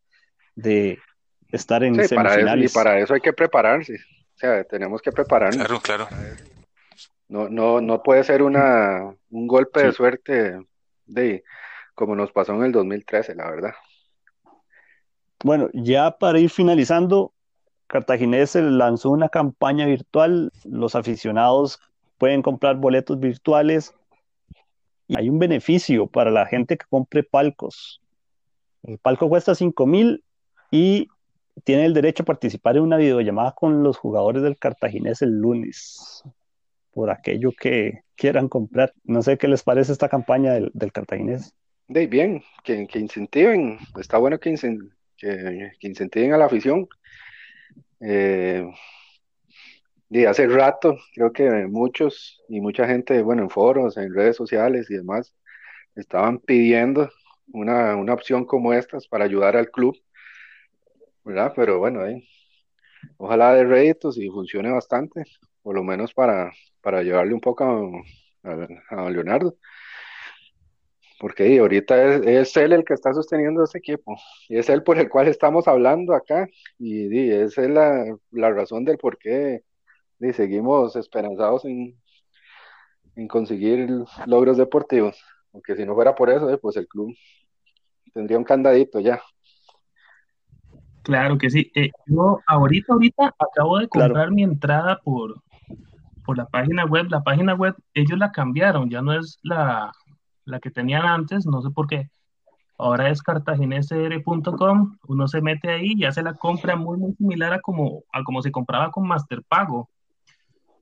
de, 0.56 0.98
estar 1.50 1.82
en 1.82 1.94
sí, 1.94 2.08
semifinales. 2.08 2.70
y 2.70 2.74
para 2.74 2.98
eso 2.98 3.14
hay 3.14 3.20
que 3.20 3.32
prepararse. 3.32 3.94
O 3.94 4.38
sea, 4.38 4.64
tenemos 4.64 5.02
que 5.02 5.12
prepararnos. 5.12 5.56
Claro, 5.56 5.80
claro. 5.80 6.08
No, 7.28 7.48
no, 7.48 7.80
no 7.80 8.02
puede 8.02 8.24
ser 8.24 8.42
una, 8.42 9.14
un 9.30 9.46
golpe 9.46 9.82
de 9.82 9.92
suerte 9.92 10.60
de 11.06 11.44
como 11.94 12.14
nos 12.14 12.30
pasó 12.30 12.54
en 12.54 12.62
el 12.62 12.72
2013, 12.72 13.34
la 13.34 13.50
verdad. 13.50 13.72
Bueno, 15.42 15.68
ya 15.72 16.16
para 16.16 16.38
ir 16.38 16.50
finalizando, 16.50 17.32
Cartaginés 17.88 18.54
lanzó 18.54 19.10
una 19.10 19.28
campaña 19.28 19.86
virtual. 19.86 20.52
Los 20.64 20.94
aficionados 20.94 21.80
pueden 22.16 22.42
comprar 22.42 22.76
boletos 22.76 23.18
virtuales 23.18 23.94
y 25.08 25.18
hay 25.18 25.28
un 25.28 25.38
beneficio 25.38 26.06
para 26.06 26.30
la 26.30 26.46
gente 26.46 26.76
que 26.76 26.86
compre 26.88 27.22
palcos. 27.22 28.00
El 28.82 28.98
palco 28.98 29.28
cuesta 29.28 29.54
5 29.54 29.86
mil 29.86 30.22
y 30.70 31.08
tiene 31.64 31.84
el 31.84 31.94
derecho 31.94 32.22
a 32.22 32.26
participar 32.26 32.76
en 32.76 32.82
una 32.82 32.96
videollamada 32.96 33.52
con 33.52 33.82
los 33.82 33.96
jugadores 33.96 34.42
del 34.42 34.58
Cartaginés 34.58 35.22
el 35.22 35.38
lunes, 35.38 36.22
por 36.92 37.10
aquello 37.10 37.52
que 37.52 38.00
quieran 38.16 38.48
comprar. 38.48 38.92
No 39.04 39.22
sé 39.22 39.38
qué 39.38 39.48
les 39.48 39.62
parece 39.62 39.92
esta 39.92 40.08
campaña 40.08 40.52
del, 40.52 40.70
del 40.74 40.92
Cartaginés. 40.92 41.54
De 41.86 42.06
bien, 42.06 42.42
que, 42.64 42.86
incentiven, 42.94 43.78
está 43.98 44.18
bueno 44.18 44.38
que, 44.38 44.54
que, 45.16 45.70
que, 45.78 45.88
incentiven 45.88 46.32
a 46.34 46.38
la 46.38 46.44
afición. 46.44 46.86
Eh, 48.00 48.68
hace 50.28 50.46
rato, 50.48 50.98
creo 51.14 51.32
que 51.32 51.48
muchos 51.66 52.42
y 52.48 52.60
mucha 52.60 52.86
gente, 52.86 53.22
bueno, 53.22 53.42
en 53.42 53.50
foros, 53.50 53.96
en 53.96 54.14
redes 54.14 54.36
sociales 54.36 54.90
y 54.90 54.94
demás, 54.94 55.34
estaban 55.94 56.38
pidiendo 56.38 57.10
una, 57.52 57.96
una 57.96 58.12
opción 58.12 58.44
como 58.44 58.74
estas 58.74 59.08
para 59.08 59.24
ayudar 59.24 59.56
al 59.56 59.70
club 59.70 59.96
¿verdad? 61.28 61.52
Pero 61.54 61.78
bueno, 61.78 62.00
ojalá 63.18 63.54
de 63.54 63.64
réditos 63.64 64.18
y 64.18 64.28
funcione 64.28 64.70
bastante, 64.72 65.24
por 65.62 65.74
lo 65.76 65.84
menos 65.84 66.14
para, 66.14 66.50
para 66.80 67.02
llevarle 67.02 67.34
un 67.34 67.40
poco 67.40 67.64
a, 68.42 68.54
a, 68.90 69.10
Leonardo. 69.10 69.54
Porque 71.20 71.58
ahorita 71.58 72.16
es, 72.16 72.56
él 72.56 72.72
el 72.72 72.84
que 72.84 72.94
está 72.94 73.12
sosteniendo 73.12 73.62
este 73.64 73.78
equipo 73.78 74.16
y 74.48 74.56
es 74.56 74.68
él 74.68 74.82
por 74.84 74.98
el 74.98 75.08
cual 75.08 75.26
estamos 75.28 75.66
hablando 75.66 76.14
acá 76.14 76.48
y, 76.78 77.30
esa 77.32 77.62
es 77.62 77.70
la, 77.70 78.16
la, 78.30 78.50
razón 78.50 78.84
del 78.84 78.98
por 78.98 79.18
qué 79.18 79.62
seguimos 80.32 80.96
esperanzados 80.96 81.64
en, 81.64 82.00
en 83.16 83.28
conseguir 83.28 83.88
logros 84.26 84.56
deportivos. 84.56 85.20
Porque 85.50 85.76
si 85.76 85.84
no 85.84 85.94
fuera 85.94 86.14
por 86.14 86.30
eso, 86.30 86.56
pues 86.60 86.76
el 86.76 86.86
club 86.88 87.14
tendría 88.14 88.38
un 88.38 88.44
candadito 88.44 89.00
ya. 89.00 89.20
Claro 91.08 91.38
que 91.38 91.48
sí. 91.48 91.72
Eh, 91.74 91.90
yo 92.04 92.40
ahorita, 92.46 92.92
ahorita 92.92 93.34
acabo 93.38 93.78
de 93.78 93.88
comprar 93.88 94.30
mi 94.30 94.42
entrada 94.42 95.00
por, 95.02 95.42
por 96.22 96.36
la 96.36 96.44
página 96.44 96.84
web. 96.84 97.06
La 97.08 97.22
página 97.22 97.54
web, 97.54 97.74
ellos 97.94 98.18
la 98.18 98.30
cambiaron, 98.30 98.90
ya 98.90 99.00
no 99.00 99.14
es 99.14 99.38
la, 99.42 99.90
la 100.44 100.60
que 100.60 100.70
tenían 100.70 101.06
antes, 101.06 101.46
no 101.46 101.62
sé 101.62 101.70
por 101.70 101.86
qué. 101.86 102.10
Ahora 102.76 103.08
es 103.08 103.22
cartaginesr.com, 103.22 104.98
uno 105.08 105.28
se 105.28 105.40
mete 105.40 105.70
ahí 105.70 105.94
y 105.96 106.04
hace 106.04 106.22
la 106.22 106.34
compra 106.34 106.76
muy, 106.76 106.98
muy 106.98 107.14
similar 107.14 107.54
a 107.54 107.60
como, 107.62 108.02
a 108.12 108.22
como 108.22 108.42
se 108.42 108.52
compraba 108.52 108.90
con 108.90 109.08
Masterpago. 109.08 109.88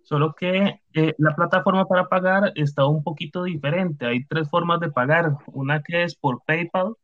Solo 0.03 0.35
que 0.35 0.81
eh, 0.93 1.15
la 1.19 1.37
plataforma 1.37 1.87
para 1.87 2.09
pagar 2.09 2.51
está 2.57 2.85
un 2.85 3.05
poquito 3.05 3.45
diferente. 3.45 4.07
Hay 4.07 4.25
tres 4.25 4.51
formas 4.51 4.81
de 4.81 4.91
pagar. 4.91 5.37
Una 5.53 5.85
que 5.85 6.03
es 6.03 6.17
por 6.17 6.43
PayPal, 6.45 6.97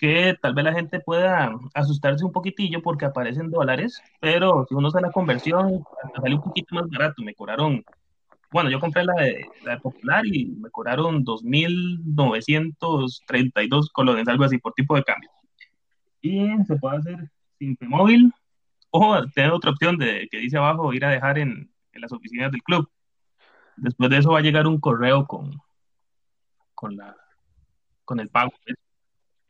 que 0.00 0.36
tal 0.40 0.54
vez 0.54 0.64
la 0.64 0.72
gente 0.72 0.98
pueda 1.00 1.54
asustarse 1.74 2.24
un 2.24 2.32
poquitillo 2.32 2.80
porque 2.82 3.04
aparecen 3.04 3.50
dólares, 3.50 4.02
pero 4.18 4.64
si 4.66 4.74
uno 4.74 4.88
hace 4.88 5.02
la 5.02 5.12
conversión, 5.12 5.84
sale 6.16 6.36
un 6.36 6.40
poquito 6.40 6.74
más 6.74 6.88
barato. 6.88 7.22
Me 7.22 7.34
cobraron, 7.34 7.84
bueno, 8.50 8.70
yo 8.70 8.80
compré 8.80 9.04
la 9.04 9.12
de, 9.12 9.46
la 9.62 9.78
Popular 9.78 10.26
y 10.26 10.46
me 10.46 10.70
cobraron 10.70 11.22
2.932 11.22 13.90
colones, 13.92 14.26
algo 14.26 14.44
así, 14.44 14.56
por 14.56 14.72
tipo 14.72 14.96
de 14.96 15.04
cambio. 15.04 15.28
Y 16.22 16.48
se 16.64 16.76
puede 16.76 16.96
hacer 16.96 17.30
sin 17.58 17.76
móvil 17.82 18.32
o 18.88 19.22
tener 19.34 19.50
otra 19.50 19.72
opción 19.72 19.98
de 19.98 20.28
que 20.30 20.38
dice 20.38 20.56
abajo 20.56 20.94
ir 20.94 21.04
a 21.04 21.10
dejar 21.10 21.38
en, 21.38 21.70
en 21.92 22.00
las 22.00 22.10
oficinas 22.10 22.50
del 22.50 22.62
club. 22.62 22.88
Después 23.76 24.08
de 24.08 24.16
eso 24.16 24.32
va 24.32 24.38
a 24.38 24.42
llegar 24.42 24.66
un 24.66 24.80
correo 24.80 25.26
con, 25.26 25.60
con, 26.74 26.96
la, 26.96 27.14
con 28.06 28.18
el 28.18 28.30
pago. 28.30 28.52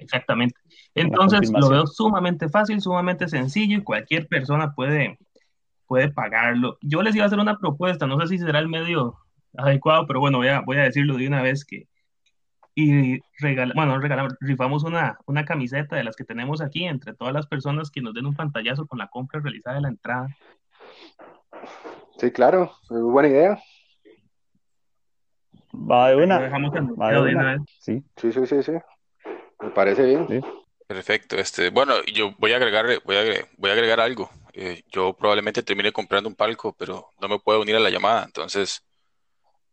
Exactamente. 0.01 0.55
Entonces 0.95 1.51
lo 1.53 1.69
veo 1.69 1.87
sumamente 1.87 2.49
fácil, 2.49 2.81
sumamente 2.81 3.29
sencillo 3.29 3.79
y 3.79 3.83
cualquier 3.83 4.27
persona 4.27 4.73
puede, 4.75 5.19
puede 5.87 6.11
pagarlo. 6.11 6.79
Yo 6.81 7.03
les 7.03 7.15
iba 7.15 7.25
a 7.25 7.27
hacer 7.27 7.39
una 7.39 7.59
propuesta, 7.59 8.07
no 8.07 8.21
sé 8.21 8.29
si 8.29 8.39
será 8.39 8.59
el 8.59 8.69
medio 8.69 9.17
adecuado, 9.57 10.07
pero 10.07 10.21
bueno, 10.21 10.39
voy 10.39 10.49
a, 10.49 10.61
voy 10.61 10.79
a 10.79 10.85
decirlo 10.85 11.17
de 11.17 11.29
una 11.29 11.43
vez 11.43 11.65
que 11.65 11.87
y 12.75 13.19
regala, 13.39 13.73
bueno, 13.75 13.99
regalamos, 13.99 14.35
rifamos 14.41 14.85
una, 14.85 15.19
una 15.27 15.45
camiseta 15.45 15.97
de 15.97 16.05
las 16.05 16.17
que 16.17 16.25
tenemos 16.25 16.63
aquí 16.63 16.85
entre 16.85 17.15
todas 17.15 17.35
las 17.35 17.47
personas 17.47 17.91
que 17.91 18.01
nos 18.01 18.15
den 18.15 18.27
un 18.27 18.35
pantallazo 18.35 18.87
con 18.87 18.99
la 18.99 19.09
compra 19.09 19.41
realizada 19.41 19.77
de 19.77 19.83
la 19.83 19.89
entrada. 19.89 20.29
Sí, 22.17 22.31
claro, 22.31 22.73
muy 22.89 23.03
buena 23.03 23.29
idea. 23.29 23.63
Va 25.75 26.11
de 26.11 26.17
una. 26.17 26.39
Va 26.39 27.11
de 27.11 27.35
una. 27.35 27.65
Sí. 27.79 28.03
sí, 28.17 28.33
sí, 28.33 28.47
sí, 28.47 28.63
sí. 28.63 28.73
Me 29.63 29.71
parece 29.71 30.05
bien. 30.05 30.45
Perfecto. 30.87 31.37
Este, 31.37 31.71
bueno, 31.71 32.03
yo 32.13 32.35
voy 32.39 32.53
a 32.53 32.57
agregar, 32.57 32.87
voy 33.05 33.17
a, 33.17 33.47
voy 33.57 33.71
a 33.71 33.73
agregar 33.75 34.01
algo. 34.01 34.31
Eh, 34.53 34.83
yo 34.91 35.13
probablemente 35.13 35.63
termine 35.63 35.93
comprando 35.93 36.29
un 36.29 36.35
palco, 36.35 36.75
pero 36.77 37.11
no 37.21 37.29
me 37.29 37.39
puedo 37.39 37.61
unir 37.61 37.77
a 37.77 37.81
la 37.81 37.91
llamada. 37.91 38.25
Entonces, 38.25 38.85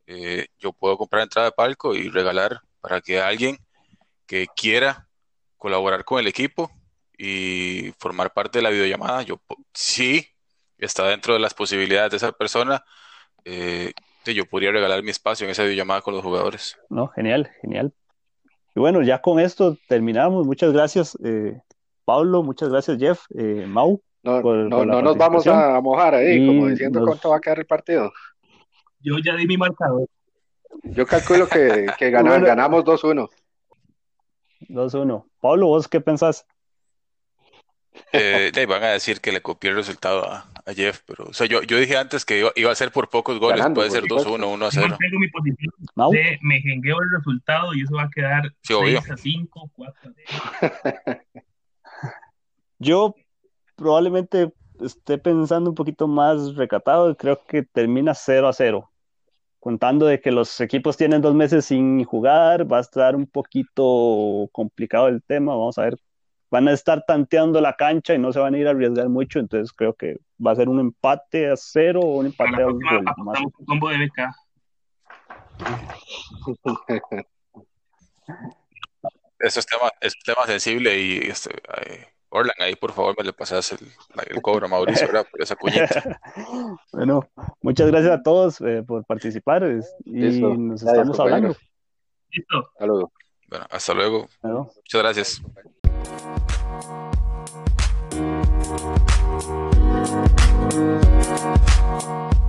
eh, 0.05 0.47
yo 0.59 0.73
puedo 0.73 0.97
comprar 0.97 1.23
entrada 1.23 1.47
de 1.47 1.53
palco 1.53 1.95
y 1.95 2.09
regalar 2.09 2.61
para 2.81 3.01
que 3.01 3.19
alguien 3.19 3.57
que 4.25 4.47
quiera 4.55 5.07
colaborar 5.57 6.05
con 6.05 6.19
el 6.19 6.27
equipo 6.27 6.71
y 7.17 7.93
formar 7.97 8.31
parte 8.33 8.59
de 8.59 8.63
la 8.63 8.69
videollamada, 8.69 9.23
yo 9.23 9.41
sí 9.73 10.27
está 10.77 11.07
dentro 11.07 11.33
de 11.33 11.39
las 11.39 11.53
posibilidades 11.53 12.11
de 12.11 12.17
esa 12.17 12.31
persona, 12.31 12.83
eh, 13.43 13.91
yo 14.25 14.45
podría 14.45 14.71
regalar 14.71 15.01
mi 15.03 15.11
espacio 15.11 15.45
en 15.45 15.51
esa 15.51 15.63
videollamada 15.63 16.01
con 16.01 16.13
los 16.13 16.23
jugadores. 16.23 16.77
No, 16.89 17.07
genial, 17.07 17.49
genial. 17.61 17.93
Y 18.77 18.79
bueno, 18.79 19.01
ya 19.01 19.23
con 19.23 19.39
esto 19.39 19.75
terminamos. 19.87 20.45
Muchas 20.45 20.71
gracias, 20.71 21.17
eh, 21.23 21.59
Pablo. 22.05 22.43
Muchas 22.43 22.69
gracias, 22.69 22.99
Jeff. 22.99 23.23
Eh, 23.35 23.65
Mau. 23.67 24.03
No, 24.21 24.39
no, 24.39 24.85
no 24.85 25.01
nos 25.01 25.17
vamos 25.17 25.47
a 25.47 25.81
mojar 25.81 26.13
ahí, 26.13 26.45
como 26.45 26.67
diciendo 26.67 27.03
cuánto 27.03 27.31
va 27.31 27.37
a 27.37 27.41
quedar 27.41 27.57
el 27.57 27.65
partido. 27.65 28.13
Yo 28.99 29.15
ya 29.17 29.35
di 29.35 29.47
mi 29.47 29.57
marcador. 29.57 30.07
Yo 30.83 31.07
calculo 31.07 31.47
que, 31.47 31.87
que 31.97 32.11
ganamos 32.11 32.85
2-1. 32.85 33.27
2-1. 34.69 35.25
Pablo, 35.39 35.67
¿vos 35.69 35.87
qué 35.87 35.99
pensás? 35.99 36.45
Eh, 38.13 38.51
van 38.69 38.83
a 38.83 38.89
decir 38.89 39.21
que 39.21 39.31
le 39.31 39.41
copié 39.41 39.71
el 39.71 39.77
resultado 39.77 40.23
a, 40.23 40.45
a 40.67 40.73
Jeff, 40.73 41.01
pero 41.07 41.25
o 41.29 41.33
sea, 41.33 41.47
yo, 41.47 41.63
yo 41.63 41.77
dije 41.77 41.95
antes 41.95 42.25
que 42.25 42.39
iba, 42.39 42.51
iba 42.55 42.71
a 42.71 42.75
ser 42.75 42.91
por 42.91 43.09
pocos 43.09 43.39
goles, 43.39 43.59
Ganando, 43.59 43.79
puede 43.79 43.89
ser 43.89 44.03
2-1, 44.03 44.37
1-0. 44.37 44.97
Tengo 44.97 45.19
mi 45.19 45.29
posición 45.29 45.73
¿No? 45.95 46.09
de, 46.09 46.37
me 46.41 46.59
jengueo 46.59 47.01
el 47.01 47.09
resultado 47.09 47.73
y 47.73 47.83
eso 47.83 47.95
va 47.95 48.03
a 48.03 48.09
quedar 48.09 48.53
sí, 48.61 48.73
6 48.77 49.11
a 49.11 49.17
5, 49.17 49.71
4 49.73 50.11
a 50.61 51.21
Yo 52.79 53.15
probablemente 53.77 54.51
esté 54.81 55.17
pensando 55.17 55.69
un 55.69 55.75
poquito 55.75 56.07
más 56.07 56.55
recatado 56.55 57.09
y 57.09 57.15
creo 57.15 57.41
que 57.47 57.63
termina 57.63 58.13
0 58.13 58.49
a 58.49 58.53
0. 58.53 58.91
Contando 59.59 60.05
de 60.05 60.19
que 60.19 60.31
los 60.31 60.59
equipos 60.59 60.97
tienen 60.97 61.21
dos 61.21 61.33
meses 61.33 61.65
sin 61.65 62.03
jugar, 62.03 62.71
va 62.71 62.77
a 62.79 62.81
estar 62.81 63.15
un 63.15 63.25
poquito 63.25 64.49
complicado 64.51 65.07
el 65.07 65.23
tema. 65.23 65.55
Vamos 65.55 65.77
a 65.77 65.83
ver 65.83 65.97
van 66.49 66.67
a 66.67 66.73
estar 66.73 67.03
tanteando 67.05 67.59
la 67.61 67.75
cancha 67.75 68.13
y 68.13 68.19
no 68.19 68.31
se 68.31 68.39
van 68.39 68.53
a 68.53 68.57
ir 68.57 68.67
a 68.67 68.71
arriesgar 68.71 69.09
mucho, 69.09 69.39
entonces 69.39 69.73
creo 69.73 69.93
que 69.93 70.17
va 70.45 70.51
a 70.51 70.55
ser 70.55 70.69
un 70.69 70.79
empate 70.79 71.51
a 71.51 71.57
cero 71.57 72.01
o 72.01 72.19
un 72.19 72.27
empate 72.27 72.61
a 72.61 72.67
un 72.67 72.79
gol. 72.79 73.05
Un 73.57 73.65
combo 73.65 73.89
de 73.89 73.97
BK. 74.05 74.17
Eso 79.39 79.59
es 79.59 79.65
tema, 79.65 79.91
es 80.01 80.13
tema 80.25 80.45
sensible 80.45 80.99
y 80.99 81.17
este, 81.29 81.51
Orlan, 82.29 82.55
ahí 82.59 82.75
por 82.75 82.91
favor 82.91 83.15
me 83.17 83.23
le 83.23 83.33
pasas 83.33 83.71
el, 83.71 83.79
el 84.29 84.41
cobro 84.41 84.65
a 84.65 84.69
Mauricio 84.69 85.07
¿verdad? 85.07 85.27
por 85.29 85.41
esa 85.41 85.55
cuñita. 85.55 86.19
bueno, 86.91 87.21
muchas 87.61 87.87
gracias 87.87 88.19
a 88.19 88.23
todos 88.23 88.59
eh, 88.61 88.83
por 88.85 89.05
participar 89.05 89.63
y 90.05 90.19
Listo. 90.19 90.53
nos 90.55 90.81
estamos 90.81 91.19
hablando. 91.19 91.55
Listo. 92.29 92.59
Hasta 92.73 92.85
luego. 92.85 93.11
Bueno, 93.47 93.65
hasta 93.69 93.93
luego. 93.93 94.27
Muchas 94.41 95.01
gracias. 95.01 95.41
Thank 98.67 99.07
you. 102.31 102.46